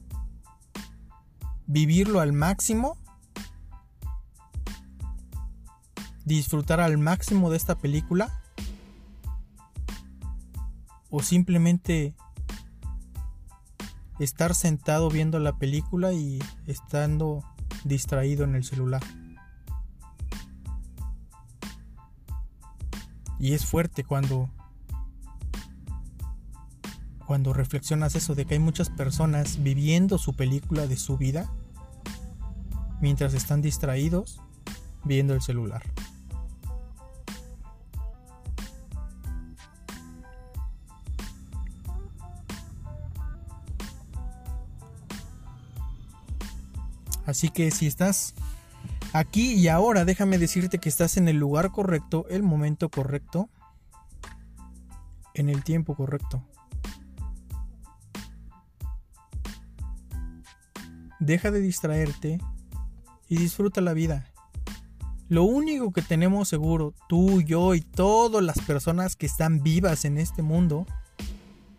vivirlo 1.67 2.21
al 2.21 2.33
máximo, 2.33 2.97
disfrutar 6.25 6.79
al 6.79 6.97
máximo 6.97 7.49
de 7.49 7.57
esta 7.57 7.77
película 7.77 8.41
o 11.09 11.21
simplemente 11.21 12.15
estar 14.19 14.55
sentado 14.55 15.09
viendo 15.09 15.39
la 15.39 15.57
película 15.57 16.13
y 16.13 16.39
estando 16.65 17.43
distraído 17.83 18.43
en 18.43 18.55
el 18.55 18.63
celular. 18.63 19.03
Y 23.39 23.53
es 23.53 23.65
fuerte 23.65 24.03
cuando 24.03 24.49
cuando 27.27 27.51
reflexionas 27.51 28.15
eso 28.15 28.35
de 28.35 28.45
que 28.45 28.53
hay 28.53 28.59
muchas 28.59 28.89
personas 28.89 29.61
viviendo 29.61 30.17
su 30.17 30.33
película 30.33 30.87
de 30.87 30.95
su 30.95 31.17
vida 31.17 31.51
mientras 33.01 33.33
están 33.33 33.61
distraídos 33.61 34.39
viendo 35.03 35.33
el 35.33 35.41
celular. 35.41 35.83
Así 47.25 47.49
que 47.49 47.71
si 47.71 47.87
estás 47.87 48.35
aquí 49.11 49.53
y 49.53 49.67
ahora, 49.67 50.05
déjame 50.05 50.37
decirte 50.37 50.77
que 50.79 50.87
estás 50.87 51.17
en 51.17 51.27
el 51.27 51.35
lugar 51.35 51.73
correcto, 51.73 52.25
el 52.29 52.41
momento 52.41 52.87
correcto, 52.87 53.49
en 55.33 55.49
el 55.49 55.65
tiempo 55.65 55.93
correcto. 55.93 56.41
Deja 61.27 61.51
de 61.51 61.59
distraerte 61.59 62.39
y 63.27 63.35
disfruta 63.35 63.81
la 63.81 63.91
vida. 63.91 64.27
Lo 65.27 65.43
único 65.43 65.91
que 65.91 66.01
tenemos 66.01 66.47
seguro, 66.47 66.93
tú, 67.09 67.41
yo 67.41 67.75
y 67.75 67.81
todas 67.81 68.41
las 68.41 68.59
personas 68.59 69.17
que 69.17 69.25
están 69.25 69.61
vivas 69.61 70.05
en 70.05 70.17
este 70.19 70.41
mundo, 70.41 70.85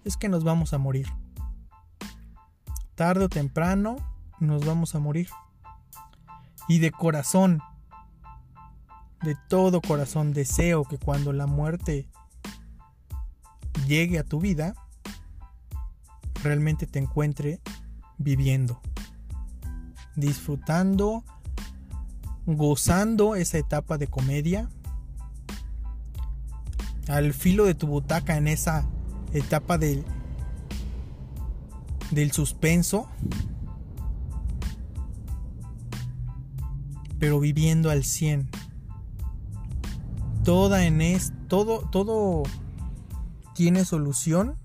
es 0.05 0.19
que 0.19 0.29
nos 0.29 0.45
vamos 0.45 0.75
a 0.75 0.79
morir. 0.79 1.07
Tarde 2.95 3.25
o 3.25 3.29
temprano 3.31 3.97
nos 4.39 4.67
vamos 4.67 4.95
a 4.95 4.99
morir. 4.99 5.31
Y 6.69 6.81
de 6.81 6.91
corazón, 6.91 7.63
de 9.23 9.35
todo 9.49 9.81
corazón, 9.81 10.35
deseo 10.35 10.85
que 10.85 10.99
cuando 10.99 11.33
la 11.33 11.47
muerte 11.47 12.07
llegue 13.87 14.19
a 14.19 14.25
tu 14.25 14.41
vida, 14.41 14.75
realmente 16.43 16.87
te 16.87 16.99
encuentre 16.99 17.63
viviendo, 18.19 18.83
disfrutando, 20.19 21.25
gozando 22.47 23.37
esa 23.37 23.59
etapa 23.59 23.99
de 23.99 24.09
comedia, 24.09 24.69
al 27.09 27.33
filo 27.33 27.65
de 27.65 27.75
tu 27.75 27.87
butaca 27.87 28.37
en 28.37 28.49
esa 28.49 28.87
etapa 29.33 29.79
del, 29.79 30.05
del 32.11 32.33
suspenso, 32.33 33.09
pero 37.19 37.41
viviendo 37.41 37.91
al 37.91 38.05
100. 38.05 38.51
Toda 40.45 40.85
en 40.85 41.01
es, 41.01 41.33
todo, 41.49 41.81
todo 41.91 42.43
tiene 43.55 43.85
solución, 43.85 44.57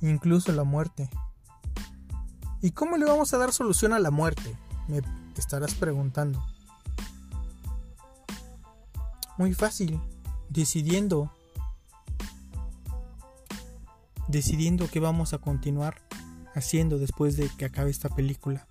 incluso 0.00 0.52
la 0.52 0.64
muerte. 0.64 1.08
¿Y 2.60 2.72
cómo 2.72 2.96
le 2.96 3.04
vamos 3.04 3.32
a 3.32 3.38
dar 3.38 3.52
solución 3.52 3.92
a 3.92 3.98
la 3.98 4.10
muerte? 4.10 4.56
Me 4.88 5.00
estarás 5.36 5.74
preguntando. 5.74 6.44
Muy 9.36 9.54
fácil, 9.54 10.00
decidiendo. 10.48 11.32
Decidiendo 14.26 14.90
qué 14.90 14.98
vamos 14.98 15.32
a 15.32 15.38
continuar 15.38 16.02
haciendo 16.54 16.98
después 16.98 17.36
de 17.36 17.48
que 17.56 17.64
acabe 17.64 17.90
esta 17.90 18.08
película. 18.08 18.66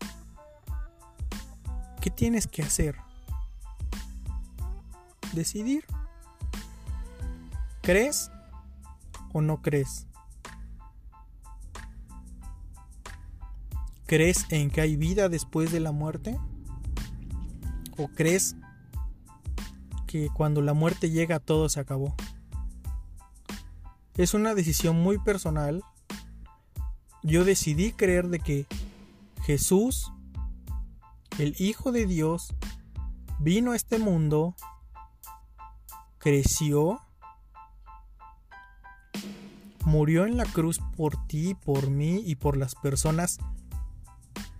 ¿Qué 2.02 2.10
tienes 2.10 2.48
que 2.48 2.64
hacer? 2.64 2.98
Decidir. 5.34 5.86
¿Crees 7.82 8.30
o 9.32 9.42
no 9.42 9.62
crees? 9.62 10.08
¿Crees 14.08 14.46
en 14.50 14.72
que 14.72 14.82
hay 14.82 14.96
vida 14.96 15.30
después 15.30 15.72
de 15.72 15.80
la 15.80 15.92
muerte? 15.92 16.40
¿O 17.98 18.08
crees 18.08 18.56
que 20.08 20.30
cuando 20.34 20.62
la 20.62 20.74
muerte 20.74 21.10
llega 21.10 21.40
todo 21.40 21.68
se 21.68 21.80
acabó? 21.80 22.16
Es 24.16 24.34
una 24.34 24.56
decisión 24.56 24.96
muy 24.96 25.20
personal. 25.20 25.84
Yo 27.22 27.44
decidí 27.44 27.92
creer 27.92 28.30
de 28.30 28.40
que 28.40 28.66
Jesús 29.44 30.12
el 31.38 31.56
Hijo 31.60 31.92
de 31.92 32.08
Dios 32.08 32.56
vino 33.40 33.74
a 33.74 33.76
este 33.76 34.00
mundo, 34.00 34.56
creció, 36.18 37.00
murió 39.86 40.26
en 40.26 40.36
la 40.36 40.46
cruz 40.46 40.80
por 40.96 41.28
ti, 41.28 41.54
por 41.54 41.92
mí 41.92 42.24
y 42.26 42.36
por 42.36 42.58
las 42.58 42.74
personas 42.74 43.38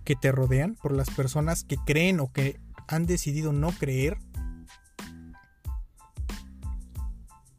que 0.08 0.16
te 0.16 0.32
rodean, 0.32 0.74
por 0.74 0.92
las 0.92 1.10
personas 1.10 1.64
que 1.64 1.76
creen 1.76 2.18
o 2.20 2.32
que 2.32 2.58
han 2.86 3.04
decidido 3.04 3.52
no 3.52 3.72
creer. 3.72 4.16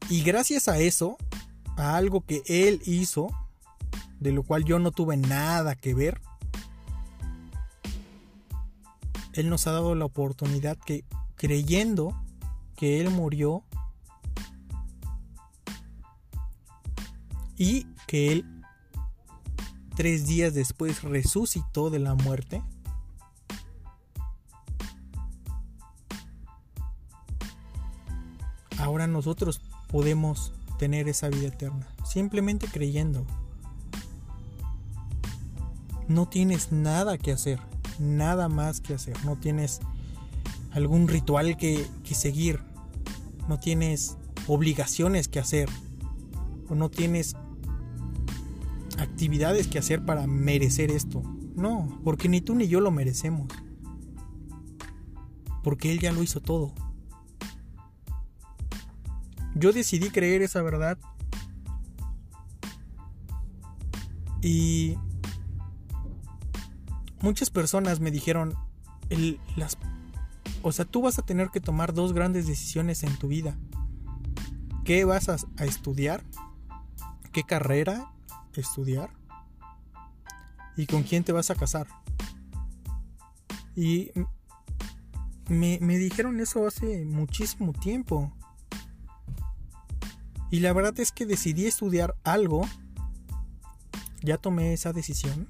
Y 0.08 0.24
gracias 0.24 0.66
a 0.66 0.78
eso, 0.78 1.16
a 1.76 1.94
algo 1.94 2.22
que 2.22 2.42
Él 2.46 2.82
hizo, 2.86 3.28
de 4.18 4.32
lo 4.32 4.42
cual 4.42 4.64
yo 4.64 4.80
no 4.80 4.90
tuve 4.90 5.16
nada 5.16 5.76
que 5.76 5.94
ver, 5.94 6.20
él 9.34 9.48
nos 9.48 9.68
ha 9.68 9.70
dado 9.70 9.94
la 9.94 10.06
oportunidad 10.06 10.76
que 10.76 11.04
creyendo 11.36 12.20
que 12.76 13.00
Él 13.00 13.10
murió 13.10 13.62
y 17.56 17.86
que 18.08 18.32
Él 18.32 18.59
tres 19.94 20.26
días 20.26 20.54
después 20.54 21.02
resucitó 21.02 21.90
de 21.90 21.98
la 21.98 22.14
muerte, 22.14 22.62
ahora 28.78 29.06
nosotros 29.06 29.60
podemos 29.88 30.52
tener 30.78 31.08
esa 31.08 31.28
vida 31.28 31.48
eterna, 31.48 31.86
simplemente 32.04 32.66
creyendo. 32.66 33.26
No 36.08 36.28
tienes 36.28 36.72
nada 36.72 37.18
que 37.18 37.32
hacer 37.32 37.60
nada 38.00 38.48
más 38.48 38.80
que 38.80 38.94
hacer, 38.94 39.14
no 39.24 39.36
tienes 39.36 39.80
algún 40.72 41.06
ritual 41.06 41.56
que, 41.56 41.86
seguir, 42.12 42.60
no 43.48 43.60
tienes 43.60 44.16
obligaciones 44.48 45.28
que 45.28 45.38
hacer, 45.38 45.68
o 46.68 46.74
no 46.74 46.88
tienes 46.88 47.36
actividades 49.00 49.66
que 49.66 49.78
hacer 49.78 50.04
para 50.04 50.26
merecer 50.26 50.90
esto. 50.90 51.22
No, 51.56 52.00
porque 52.04 52.28
ni 52.28 52.40
tú 52.40 52.54
ni 52.54 52.68
yo 52.68 52.80
lo 52.80 52.90
merecemos. 52.90 53.48
Porque 55.62 55.92
Él 55.92 56.00
ya 56.00 56.12
lo 56.12 56.22
hizo 56.22 56.40
todo. 56.40 56.72
Yo 59.54 59.72
decidí 59.72 60.10
creer 60.10 60.42
esa 60.42 60.62
verdad. 60.62 60.98
Y 64.42 64.96
muchas 67.20 67.50
personas 67.50 68.00
me 68.00 68.10
dijeron, 68.10 68.54
las, 69.56 69.76
o 70.62 70.72
sea, 70.72 70.86
tú 70.86 71.02
vas 71.02 71.18
a 71.18 71.22
tener 71.22 71.50
que 71.50 71.60
tomar 71.60 71.92
dos 71.92 72.14
grandes 72.14 72.46
decisiones 72.46 73.02
en 73.02 73.16
tu 73.18 73.28
vida. 73.28 73.58
¿Qué 74.84 75.04
vas 75.04 75.28
a, 75.28 75.36
a 75.58 75.66
estudiar? 75.66 76.24
¿Qué 77.32 77.42
carrera 77.42 78.12
estudiar? 78.56 79.10
¿Y 80.76 80.86
con 80.86 81.02
quién 81.02 81.24
te 81.24 81.32
vas 81.32 81.50
a 81.50 81.54
casar? 81.54 81.86
Y 83.76 84.10
me, 85.48 85.78
me 85.80 85.98
dijeron 85.98 86.40
eso 86.40 86.66
hace 86.66 87.04
muchísimo 87.04 87.72
tiempo. 87.72 88.32
Y 90.50 90.60
la 90.60 90.72
verdad 90.72 90.98
es 90.98 91.12
que 91.12 91.26
decidí 91.26 91.66
estudiar 91.66 92.16
algo. 92.24 92.66
Ya 94.22 94.36
tomé 94.36 94.72
esa 94.72 94.92
decisión. 94.92 95.48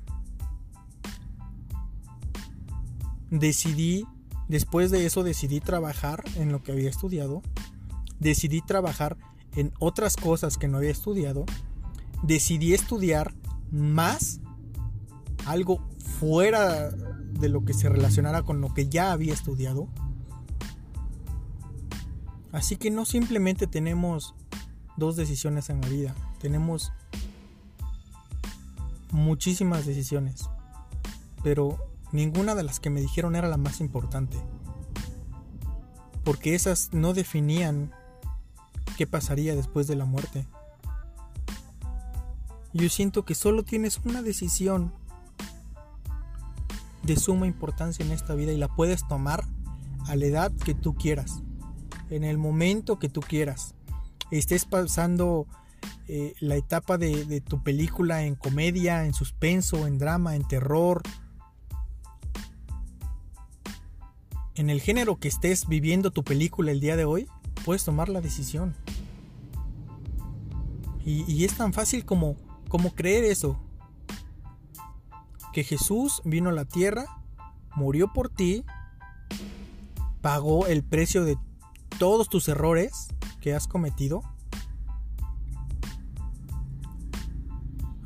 Decidí, 3.31 4.07
después 4.49 4.91
de 4.91 5.07
eso 5.07 5.23
decidí 5.23 5.61
trabajar 5.61 6.23
en 6.37 6.53
lo 6.53 6.63
que 6.63 6.73
había 6.73 6.91
estudiado. 6.91 7.43
Decidí 8.19 8.61
trabajar 8.61 9.17
en 9.57 9.73
otras 9.79 10.17
cosas 10.17 10.59
que 10.59 10.69
no 10.69 10.79
había 10.79 10.91
estudiado. 10.91 11.47
Decidí 12.23 12.75
estudiar 12.75 13.35
más 13.71 14.41
algo 15.47 15.89
fuera 16.19 16.91
de 16.91 17.49
lo 17.49 17.65
que 17.65 17.73
se 17.73 17.89
relacionara 17.89 18.43
con 18.43 18.61
lo 18.61 18.75
que 18.75 18.89
ya 18.89 19.13
había 19.13 19.33
estudiado. 19.33 19.89
Así 22.53 22.77
que 22.77 22.91
no 22.91 23.05
simplemente 23.05 23.67
tenemos 23.67 24.35
dos 24.97 25.17
decisiones 25.17 25.71
en 25.71 25.81
la 25.81 25.89
vida, 25.89 26.15
tenemos 26.41 26.93
muchísimas 29.13 29.87
decisiones, 29.87 30.49
pero 31.43 31.79
ninguna 32.13 32.55
de 32.55 32.65
las 32.65 32.81
que 32.81 32.91
me 32.91 33.01
dijeron 33.01 33.37
era 33.37 33.49
la 33.49 33.57
más 33.57 33.81
importante, 33.81 34.37
porque 36.25 36.55
esas 36.55 36.93
no 36.93 37.15
definían 37.15 37.93
qué 38.97 39.07
pasaría 39.07 39.55
después 39.55 39.87
de 39.87 39.97
la 39.97 40.05
muerte. 40.05 40.47
Yo 42.73 42.89
siento 42.89 43.25
que 43.25 43.35
solo 43.35 43.65
tienes 43.65 44.01
una 44.05 44.23
decisión 44.23 44.93
de 47.03 47.17
suma 47.17 47.47
importancia 47.47 48.05
en 48.05 48.13
esta 48.13 48.35
vida 48.35 48.53
y 48.53 48.59
la 48.59 48.69
puedes 48.69 49.07
tomar 49.09 49.45
a 50.07 50.17
la 50.17 50.27
edad 50.27 50.53
que 50.53 50.75
tú 50.75 50.95
quieras, 50.95 51.43
en 52.11 52.25
el 52.25 52.39
momento 52.39 52.99
que 52.99 53.09
tú 53.09 53.21
quieras. 53.21 53.75
Estés 54.31 54.65
pasando 54.65 55.47
eh, 56.09 56.35
la 56.41 56.57
etapa 56.57 56.99
de, 56.99 57.41
tu 57.41 57.63
película 57.63 58.25
en 58.25 58.35
comedia, 58.35 59.05
en 59.05 59.15
suspenso, 59.15 59.87
en 59.87 59.99
drama, 59.99 60.37
en 60.37 60.47
terror, 60.47 61.03
en 64.57 64.71
el 64.71 64.81
género 64.81 65.19
que 65.19 65.29
estés 65.29 65.69
viviendo 65.69 66.11
tu 66.11 66.23
película 66.23 66.71
el 66.71 66.81
día 66.81 66.97
de 66.97 67.05
hoy, 67.05 67.29
puedes 67.65 67.85
tomar 67.85 68.09
la 68.09 68.21
decisión. 68.21 68.75
Y, 71.05 71.45
es 71.45 71.57
tan 71.57 71.73
fácil 71.73 72.05
como, 72.05 72.37
como 72.71 72.95
creer 72.95 73.25
eso 73.25 73.59
que 75.53 75.65
Jesús 75.65 76.23
vino 76.25 76.51
a 76.51 76.53
la 76.53 76.65
tierra, 76.65 77.05
murió 77.75 78.13
por 78.13 78.29
ti, 78.29 78.65
pagó 80.21 80.69
el 80.69 80.85
precio 80.85 81.25
de 81.25 81.37
todos 81.99 82.29
tus 82.29 82.47
errores 82.47 83.09
que 83.41 83.55
has 83.55 83.67
cometido, 83.67 84.23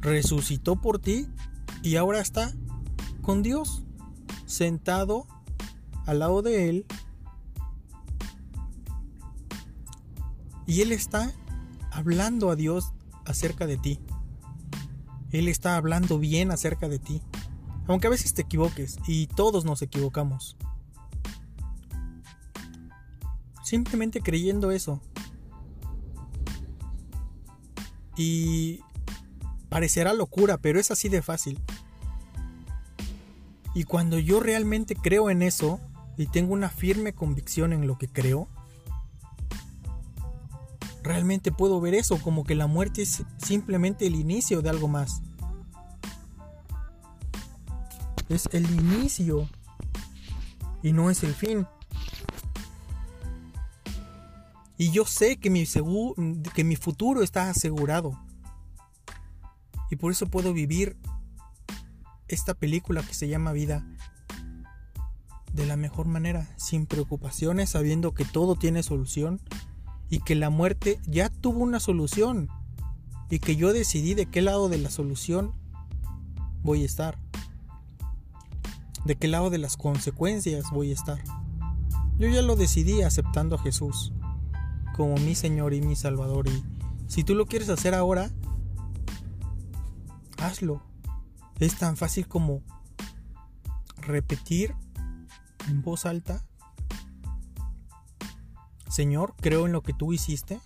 resucitó 0.00 0.76
por 0.76 0.98
ti 0.98 1.28
y 1.82 1.96
ahora 1.96 2.20
está 2.20 2.50
con 3.20 3.42
Dios, 3.42 3.82
sentado 4.46 5.26
al 6.06 6.20
lado 6.20 6.40
de 6.40 6.70
Él. 6.70 6.86
Y 10.66 10.80
Él 10.80 10.90
está 10.90 11.34
hablando 11.90 12.50
a 12.50 12.56
Dios 12.56 12.94
acerca 13.26 13.66
de 13.66 13.76
ti. 13.76 14.00
Él 15.34 15.48
está 15.48 15.76
hablando 15.76 16.20
bien 16.20 16.52
acerca 16.52 16.88
de 16.88 17.00
ti. 17.00 17.20
Aunque 17.88 18.06
a 18.06 18.10
veces 18.10 18.34
te 18.34 18.42
equivoques, 18.42 18.98
y 19.08 19.26
todos 19.26 19.64
nos 19.64 19.82
equivocamos. 19.82 20.56
Simplemente 23.64 24.20
creyendo 24.20 24.70
eso. 24.70 25.02
Y 28.16 28.78
parecerá 29.68 30.14
locura, 30.14 30.58
pero 30.58 30.78
es 30.78 30.92
así 30.92 31.08
de 31.08 31.20
fácil. 31.20 31.60
Y 33.74 33.82
cuando 33.82 34.20
yo 34.20 34.38
realmente 34.38 34.94
creo 34.94 35.30
en 35.30 35.42
eso 35.42 35.80
y 36.16 36.26
tengo 36.28 36.52
una 36.52 36.68
firme 36.68 37.12
convicción 37.12 37.72
en 37.72 37.88
lo 37.88 37.98
que 37.98 38.06
creo, 38.06 38.48
realmente 41.04 41.52
puedo 41.52 41.80
ver 41.80 41.94
eso 41.94 42.18
como 42.18 42.44
que 42.44 42.54
la 42.54 42.66
muerte 42.66 43.02
es 43.02 43.22
simplemente 43.36 44.06
el 44.06 44.16
inicio 44.16 44.62
de 44.62 44.70
algo 44.70 44.88
más. 44.88 45.22
es 48.28 48.48
el 48.52 48.68
inicio 48.70 49.48
y 50.82 50.92
no 50.92 51.10
es 51.10 51.22
el 51.22 51.34
fin. 51.34 51.66
Y 54.76 54.90
yo 54.90 55.04
sé 55.04 55.36
que 55.36 55.50
mi, 55.50 55.64
mi 56.64 56.76
futuro 56.76 57.22
está 57.22 57.50
asegurado. 57.50 58.18
Y 59.90 59.96
por 59.96 60.10
eso 60.10 60.26
puedo 60.26 60.52
vivir 60.52 60.96
esta 62.26 62.54
película 62.54 63.02
que 63.02 63.14
se 63.14 63.28
llama 63.28 63.52
vida 63.52 63.86
de 65.52 65.66
la 65.66 65.76
mejor 65.76 66.06
manera, 66.06 66.48
sin 66.56 66.86
preocupaciones, 66.86 67.70
sabiendo 67.70 68.12
que 68.12 68.24
todo 68.24 68.56
tiene 68.56 68.82
solución 68.82 69.40
y 70.08 70.20
que 70.20 70.34
la 70.34 70.50
muerte 70.50 71.00
ya 71.06 71.28
tuvo 71.28 71.60
una 71.60 71.80
solución 71.80 72.48
y 73.30 73.38
que 73.38 73.56
yo 73.56 73.72
decidí 73.72 74.14
de 74.14 74.26
qué 74.26 74.42
lado 74.42 74.68
de 74.68 74.78
la 74.78 74.90
solución 74.90 75.52
voy 76.62 76.82
a 76.82 76.86
estar 76.86 77.18
de 79.04 79.16
qué 79.16 79.28
lado 79.28 79.50
de 79.50 79.58
las 79.58 79.76
consecuencias 79.76 80.70
voy 80.70 80.90
a 80.90 80.94
estar. 80.94 81.22
Yo 82.18 82.28
ya 82.28 82.42
lo 82.42 82.56
decidí 82.56 83.02
aceptando 83.02 83.56
a 83.56 83.62
Jesús 83.62 84.12
como 84.96 85.16
mi 85.16 85.34
Señor 85.34 85.74
y 85.74 85.82
mi 85.82 85.96
Salvador 85.96 86.48
y 86.48 86.64
si 87.06 87.22
tú 87.22 87.34
lo 87.34 87.46
quieres 87.46 87.68
hacer 87.68 87.94
ahora, 87.94 88.30
hazlo. 90.38 90.82
Es 91.60 91.76
tan 91.78 91.96
fácil 91.96 92.26
como 92.26 92.62
repetir 93.98 94.74
en 95.68 95.82
voz 95.82 96.06
alta, 96.06 96.44
Señor, 98.94 99.34
creo 99.40 99.66
en 99.66 99.72
lo 99.72 99.82
que 99.82 99.92
tú 99.92 100.12
hiciste, 100.12 100.60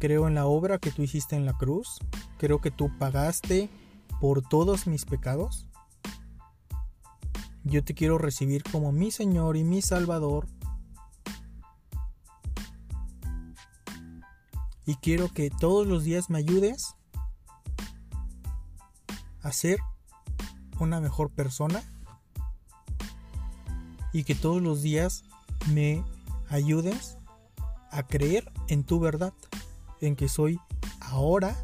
creo 0.00 0.26
en 0.26 0.34
la 0.34 0.46
obra 0.46 0.78
que 0.78 0.90
tú 0.90 1.02
hiciste 1.02 1.36
en 1.36 1.46
la 1.46 1.52
cruz, 1.52 1.98
creo 2.38 2.60
que 2.60 2.70
tú 2.70 2.90
pagaste 2.98 3.70
por 4.20 4.42
todos 4.42 4.86
mis 4.86 5.04
pecados 5.04 5.68
yo 7.64 7.82
te 7.82 7.94
quiero 7.94 8.18
recibir 8.18 8.62
como 8.62 8.92
mi 8.92 9.10
Señor 9.10 9.56
y 9.56 9.64
mi 9.64 9.80
Salvador. 9.80 10.46
Y 14.84 14.96
quiero 14.96 15.30
que 15.30 15.48
todos 15.48 15.86
los 15.86 16.04
días 16.04 16.28
me 16.28 16.38
ayudes 16.38 16.94
a 19.40 19.50
ser 19.50 19.78
una 20.78 21.00
mejor 21.00 21.30
persona. 21.30 21.82
Y 24.12 24.24
que 24.24 24.34
todos 24.34 24.60
los 24.60 24.82
días 24.82 25.24
me 25.72 26.04
ayudes 26.48 27.18
a 27.90 28.02
creer 28.02 28.50
en 28.68 28.84
tu 28.84 29.00
verdad. 29.00 29.32
En 30.00 30.16
que 30.16 30.28
soy 30.28 30.60
ahora 31.00 31.56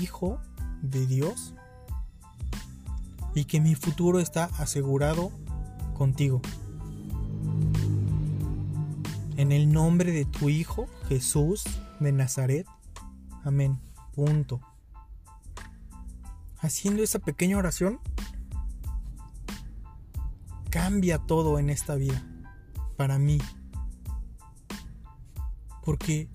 hijo 0.00 0.40
de 0.82 1.06
Dios 1.06 1.54
y 3.34 3.44
que 3.44 3.60
mi 3.60 3.74
futuro 3.74 4.20
está 4.20 4.44
asegurado 4.58 5.30
contigo. 5.94 6.42
En 9.36 9.52
el 9.52 9.72
nombre 9.72 10.12
de 10.12 10.24
tu 10.24 10.50
Hijo 10.50 10.86
Jesús 11.08 11.64
de 12.00 12.12
Nazaret. 12.12 12.66
Amén. 13.44 13.80
Punto. 14.14 14.60
Haciendo 16.58 17.02
esa 17.02 17.18
pequeña 17.18 17.56
oración, 17.56 17.98
cambia 20.70 21.18
todo 21.18 21.58
en 21.58 21.70
esta 21.70 21.94
vida. 21.94 22.22
Para 23.02 23.18
mí. 23.18 23.38
Porque 25.84 26.28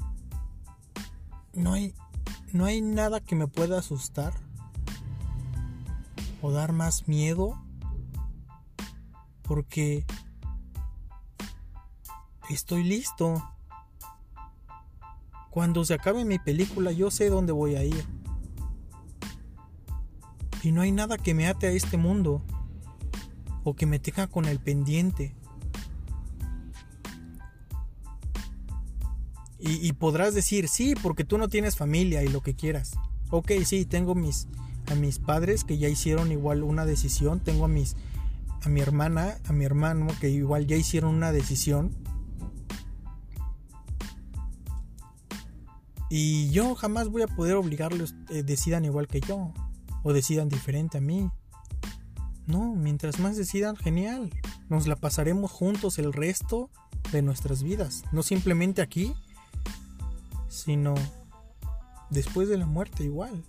no 1.53 1.71
hay, 1.71 1.95
no 2.51 2.65
hay 2.65 2.81
nada 2.81 3.21
que 3.21 3.37
me 3.37 3.47
pueda 3.47 3.79
asustar 3.79 4.33
o 6.41 6.51
dar 6.51 6.73
más 6.73 7.07
miedo 7.07 7.57
porque 9.43 10.05
estoy 12.49 12.83
listo. 12.83 13.41
Cuando 15.49 15.85
se 15.85 15.93
acabe 15.93 16.25
mi 16.25 16.37
película 16.37 16.91
yo 16.91 17.11
sé 17.11 17.29
dónde 17.29 17.53
voy 17.53 17.77
a 17.77 17.85
ir. 17.85 18.05
Y 20.63 20.73
no 20.73 20.81
hay 20.81 20.91
nada 20.91 21.17
que 21.17 21.33
me 21.33 21.47
ate 21.47 21.67
a 21.67 21.71
este 21.71 21.95
mundo 21.95 22.41
o 23.63 23.73
que 23.73 23.85
me 23.85 23.99
tenga 23.99 24.27
con 24.27 24.43
el 24.43 24.59
pendiente. 24.59 25.33
Y, 29.69 29.91
podrás 29.93 30.33
decir, 30.33 30.69
sí, 30.69 30.95
porque 31.01 31.25
tú 31.25 31.37
no 31.37 31.49
tienes 31.49 31.75
familia 31.75 32.23
y 32.23 32.29
lo 32.29 32.41
que 32.41 32.55
quieras. 32.55 32.93
Ok, 33.31 33.51
sí, 33.65 33.83
tengo 33.83 34.15
mis, 34.15 34.47
a 34.89 34.95
mis 34.95 35.19
padres 35.19 35.65
que 35.65 35.77
ya 35.77 35.89
hicieron 35.89 36.31
igual 36.31 36.63
una 36.63 36.85
decisión. 36.85 37.41
Tengo 37.41 37.65
a 37.65 37.67
mis 37.67 37.97
a 38.63 38.69
mi 38.69 38.81
hermana, 38.81 39.37
a 39.45 39.53
mi 39.53 39.65
hermano 39.65 40.07
que 40.19 40.29
igual 40.29 40.67
ya 40.67 40.75
hicieron 40.75 41.15
una 41.15 41.31
decisión. 41.31 41.95
Y 46.09 46.49
yo 46.51 46.75
jamás 46.75 47.09
voy 47.09 47.21
a 47.21 47.27
poder 47.27 47.55
obligarlos 47.55 48.15
eh, 48.29 48.43
decidan 48.43 48.85
igual 48.85 49.07
que 49.07 49.19
yo 49.19 49.53
o 50.03 50.13
decidan 50.13 50.49
diferente 50.49 50.97
a 50.97 51.01
mí. 51.01 51.29
No, 52.45 52.75
mientras 52.75 53.19
más 53.19 53.35
decidan, 53.35 53.75
genial. 53.75 54.31
Nos 54.69 54.87
la 54.87 54.95
pasaremos 54.95 55.51
juntos 55.51 55.99
el 55.99 56.13
resto 56.13 56.69
de 57.11 57.21
nuestras 57.21 57.61
vidas. 57.61 58.03
No 58.13 58.23
simplemente 58.23 58.81
aquí, 58.81 59.13
sino 60.57 60.95
después 62.09 62.49
de 62.49 62.57
la 62.57 62.65
muerte 62.65 63.03
igual. 63.03 63.43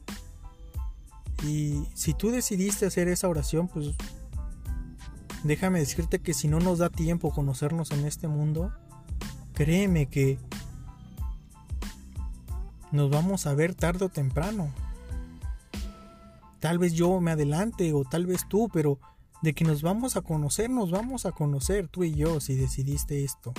Y 1.44 1.85
si 1.94 2.14
tú 2.14 2.31
decidiste 2.31 2.87
hacer 2.87 3.09
esa 3.09 3.29
oración, 3.29 3.68
pues 3.68 3.94
déjame 5.44 5.79
decirte 5.79 6.18
que 6.21 6.35
si 6.35 6.49
no 6.49 6.59
nos 6.59 6.79
da 6.79 6.90
tiempo 6.90 7.33
conocernos 7.33 7.90
en 7.92 8.05
este 8.07 8.27
mundo, 8.29 8.73
créeme 9.55 10.07
que 10.07 10.38
nos 12.90 13.11
vamos 13.11 13.47
a 13.47 13.55
ver 13.55 13.75
tarde 13.75 14.07
o 14.07 14.09
temprano. 14.09 14.73
Tal 16.61 16.79
vez 16.79 16.94
yo 16.94 17.21
me 17.21 17.31
adelante 17.31 17.92
o 17.92 18.05
tal 18.05 18.27
vez 18.27 18.49
tú, 18.49 18.68
pero 18.73 18.99
de 19.42 19.55
que 19.55 19.64
nos 19.64 19.83
vamos 19.83 20.16
a 20.16 20.23
conocer, 20.23 20.71
nos 20.71 20.90
vamos 20.90 21.25
a 21.25 21.33
conocer 21.33 21.88
tú 21.88 22.03
y 22.03 22.14
yo 22.14 22.40
si 22.40 22.57
decidiste 22.57 23.23
esto, 23.23 23.53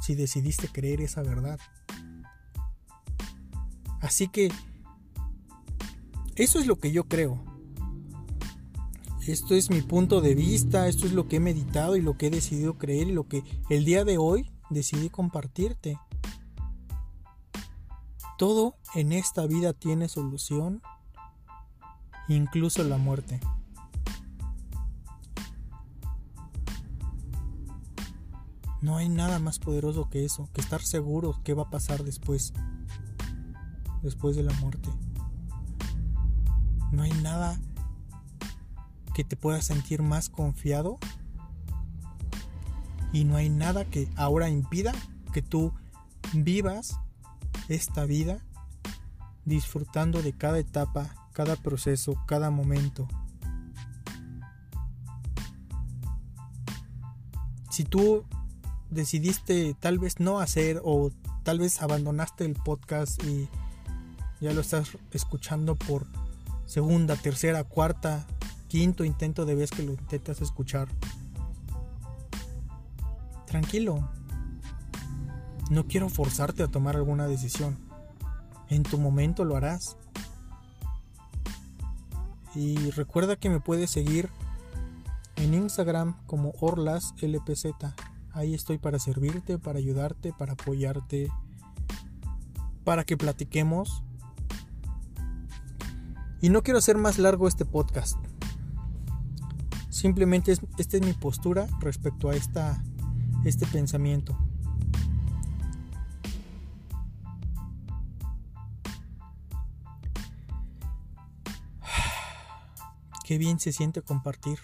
si 0.00 0.14
decidiste 0.14 0.68
creer 0.68 1.00
esa 1.00 1.22
verdad. 1.22 1.58
Así 4.00 4.28
que 4.28 4.50
eso 6.36 6.58
es 6.58 6.66
lo 6.66 6.78
que 6.78 6.92
yo 6.92 7.04
creo. 7.04 7.44
Esto 9.26 9.54
es 9.54 9.70
mi 9.70 9.82
punto 9.82 10.20
de 10.20 10.34
vista, 10.34 10.88
esto 10.88 11.06
es 11.06 11.12
lo 11.12 11.28
que 11.28 11.36
he 11.36 11.40
meditado 11.40 11.96
y 11.96 12.00
lo 12.00 12.16
que 12.16 12.28
he 12.28 12.30
decidido 12.30 12.78
creer 12.78 13.08
y 13.08 13.12
lo 13.12 13.28
que 13.28 13.44
el 13.68 13.84
día 13.84 14.04
de 14.04 14.18
hoy 14.18 14.50
decidí 14.70 15.10
compartirte. 15.10 15.98
Todo 18.38 18.76
en 18.94 19.12
esta 19.12 19.46
vida 19.46 19.74
tiene 19.74 20.08
solución, 20.08 20.82
incluso 22.28 22.82
la 22.84 22.96
muerte. 22.96 23.38
No 28.80 28.96
hay 28.96 29.10
nada 29.10 29.38
más 29.38 29.58
poderoso 29.58 30.08
que 30.08 30.24
eso, 30.24 30.48
que 30.54 30.62
estar 30.62 30.80
seguro 30.80 31.38
que 31.44 31.52
va 31.52 31.64
a 31.64 31.70
pasar 31.70 32.02
después, 32.02 32.54
después 34.02 34.36
de 34.36 34.42
la 34.42 34.52
muerte. 34.54 34.88
No 36.92 37.02
hay 37.02 37.12
nada 37.22 37.58
que 39.14 39.24
te 39.24 39.36
puedas 39.36 39.64
sentir 39.64 40.02
más 40.02 40.28
confiado 40.28 40.98
y 43.12 43.24
no 43.24 43.36
hay 43.36 43.48
nada 43.48 43.84
que 43.84 44.08
ahora 44.16 44.48
impida 44.48 44.92
que 45.32 45.42
tú 45.42 45.72
vivas 46.32 46.98
esta 47.68 48.04
vida 48.04 48.44
disfrutando 49.44 50.22
de 50.22 50.32
cada 50.32 50.58
etapa, 50.58 51.14
cada 51.32 51.56
proceso, 51.56 52.14
cada 52.26 52.50
momento. 52.50 53.08
Si 57.70 57.84
tú 57.84 58.24
decidiste 58.90 59.74
tal 59.78 59.98
vez 59.98 60.20
no 60.20 60.40
hacer 60.40 60.80
o 60.84 61.10
tal 61.42 61.60
vez 61.60 61.80
abandonaste 61.80 62.44
el 62.44 62.54
podcast 62.54 63.22
y 63.24 63.48
ya 64.40 64.52
lo 64.52 64.60
estás 64.60 64.96
escuchando 65.12 65.76
por 65.76 66.06
segunda, 66.66 67.16
tercera, 67.16 67.64
cuarta 67.64 68.26
quinto 68.68 69.04
intento 69.04 69.44
de 69.46 69.56
vez 69.56 69.70
que 69.72 69.82
lo 69.82 69.92
intentas 69.92 70.40
escuchar. 70.40 70.88
Tranquilo. 73.46 74.08
No 75.70 75.86
quiero 75.86 76.08
forzarte 76.08 76.62
a 76.62 76.68
tomar 76.68 76.94
alguna 76.94 77.26
decisión. 77.26 77.76
En 78.68 78.84
tu 78.84 78.98
momento 78.98 79.44
lo 79.44 79.56
harás. 79.56 79.96
Y 82.54 82.90
recuerda 82.92 83.34
que 83.34 83.50
me 83.50 83.58
puedes 83.58 83.90
seguir 83.90 84.30
en 85.34 85.54
Instagram 85.54 86.14
como 86.26 86.52
OrlasLPZ. 86.60 87.66
Ahí 88.32 88.54
estoy 88.54 88.78
para 88.78 89.00
servirte, 89.00 89.58
para 89.58 89.78
ayudarte, 89.78 90.32
para 90.32 90.52
apoyarte, 90.52 91.28
para 92.84 93.02
que 93.02 93.16
platiquemos. 93.16 94.04
Y 96.42 96.48
no 96.48 96.62
quiero 96.62 96.78
hacer 96.78 96.96
más 96.96 97.18
largo 97.18 97.46
este 97.48 97.66
podcast. 97.66 98.16
Simplemente 99.90 100.52
esta 100.78 100.96
es 100.96 101.02
mi 101.04 101.12
postura 101.12 101.66
respecto 101.80 102.30
a 102.30 102.34
esta, 102.34 102.82
este 103.44 103.66
pensamiento. 103.66 104.38
Qué 113.24 113.36
bien 113.36 113.60
se 113.60 113.72
siente 113.72 114.00
compartir 114.00 114.58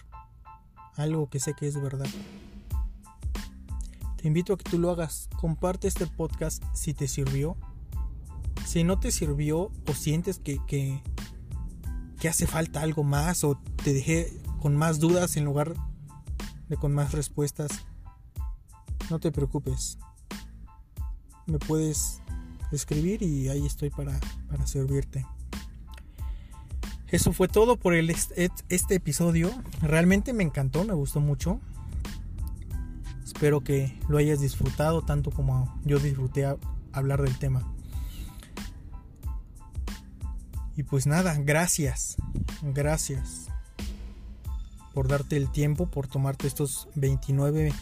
algo 0.95 1.29
que 1.29 1.39
sé 1.39 1.53
que 1.53 1.67
es 1.67 1.79
verdad. 1.79 2.07
Te 4.15 4.27
invito 4.27 4.53
a 4.53 4.57
que 4.57 4.67
tú 4.67 4.79
lo 4.79 4.89
hagas. 4.89 5.29
Comparte 5.39 5.87
este 5.87 6.07
podcast 6.07 6.63
si 6.73 6.95
te 6.95 7.07
sirvió. 7.07 7.55
Si 8.65 8.83
no 8.83 8.99
te 8.99 9.11
sirvió 9.11 9.71
o 9.87 9.93
sientes 9.93 10.39
que, 10.39 10.59
que, 10.65 11.03
que 12.19 12.27
hace 12.27 12.47
falta 12.47 12.81
algo 12.81 13.03
más 13.03 13.43
o 13.43 13.59
te 13.83 13.93
dejé 13.93 14.33
con 14.61 14.75
más 14.75 14.99
dudas 14.99 15.37
en 15.37 15.45
lugar 15.45 15.73
de 16.67 16.77
con 16.77 16.93
más 16.93 17.13
respuestas, 17.13 17.85
no 19.09 19.19
te 19.19 19.31
preocupes. 19.31 19.97
Me 21.45 21.59
puedes 21.59 22.21
escribir 22.71 23.23
y 23.23 23.47
ahí 23.49 23.65
estoy 23.65 23.89
para, 23.89 24.19
para 24.49 24.67
servirte. 24.67 25.25
Eso 27.09 27.31
fue 27.31 27.47
todo 27.47 27.77
por 27.77 27.93
el, 27.93 28.09
este 28.09 28.95
episodio. 28.95 29.49
Realmente 29.81 30.33
me 30.33 30.43
encantó, 30.43 30.83
me 30.83 30.93
gustó 30.93 31.21
mucho. 31.21 31.61
Espero 33.23 33.61
que 33.61 33.97
lo 34.09 34.17
hayas 34.17 34.41
disfrutado 34.41 35.03
tanto 35.03 35.31
como 35.31 35.79
yo 35.85 35.99
disfruté 35.99 36.45
hablar 36.91 37.21
del 37.21 37.37
tema. 37.37 37.76
Y 40.77 40.83
pues 40.83 41.07
nada, 41.07 41.35
gracias. 41.39 42.17
Gracias 42.61 43.47
por 44.93 45.07
darte 45.07 45.35
el 45.35 45.51
tiempo, 45.51 45.87
por 45.87 46.07
tomarte 46.07 46.45
estos 46.45 46.87
29 46.93 47.73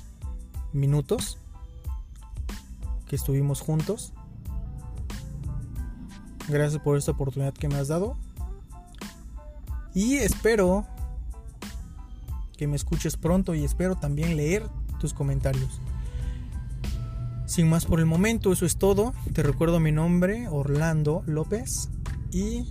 minutos 0.71 1.38
que 3.05 3.17
estuvimos 3.17 3.60
juntos. 3.60 4.13
Gracias 6.47 6.81
por 6.81 6.97
esta 6.97 7.12
oportunidad 7.12 7.53
que 7.53 7.67
me 7.67 7.75
has 7.75 7.89
dado. 7.89 8.17
Y 9.93 10.15
espero 10.15 10.88
que 12.58 12.65
me 12.65 12.77
escuches 12.77 13.17
pronto 13.17 13.55
y 13.55 13.65
espero 13.65 13.97
también 13.97 14.38
leer 14.38 14.69
tus 15.01 15.13
comentarios. 15.13 15.81
Sin 17.45 17.69
más 17.69 17.86
por 17.86 17.99
el 17.99 18.05
momento, 18.05 18.53
eso 18.53 18.65
es 18.65 18.77
todo. 18.77 19.13
Te 19.34 19.43
recuerdo 19.43 19.81
mi 19.81 19.91
nombre, 19.91 20.47
Orlando 20.47 21.23
López. 21.25 21.89
Y 22.31 22.65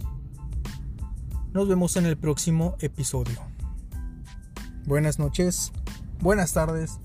nos 1.54 1.68
vemos 1.68 1.96
en 1.96 2.04
el 2.04 2.18
próximo 2.18 2.76
episodio 2.80 3.54
buenas 4.86 5.18
noches, 5.18 5.72
buenas 6.20 6.52
tardes 6.52 6.98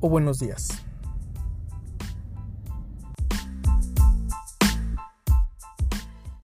o 0.00 0.08
buenos 0.08 0.38
días. 0.38 0.85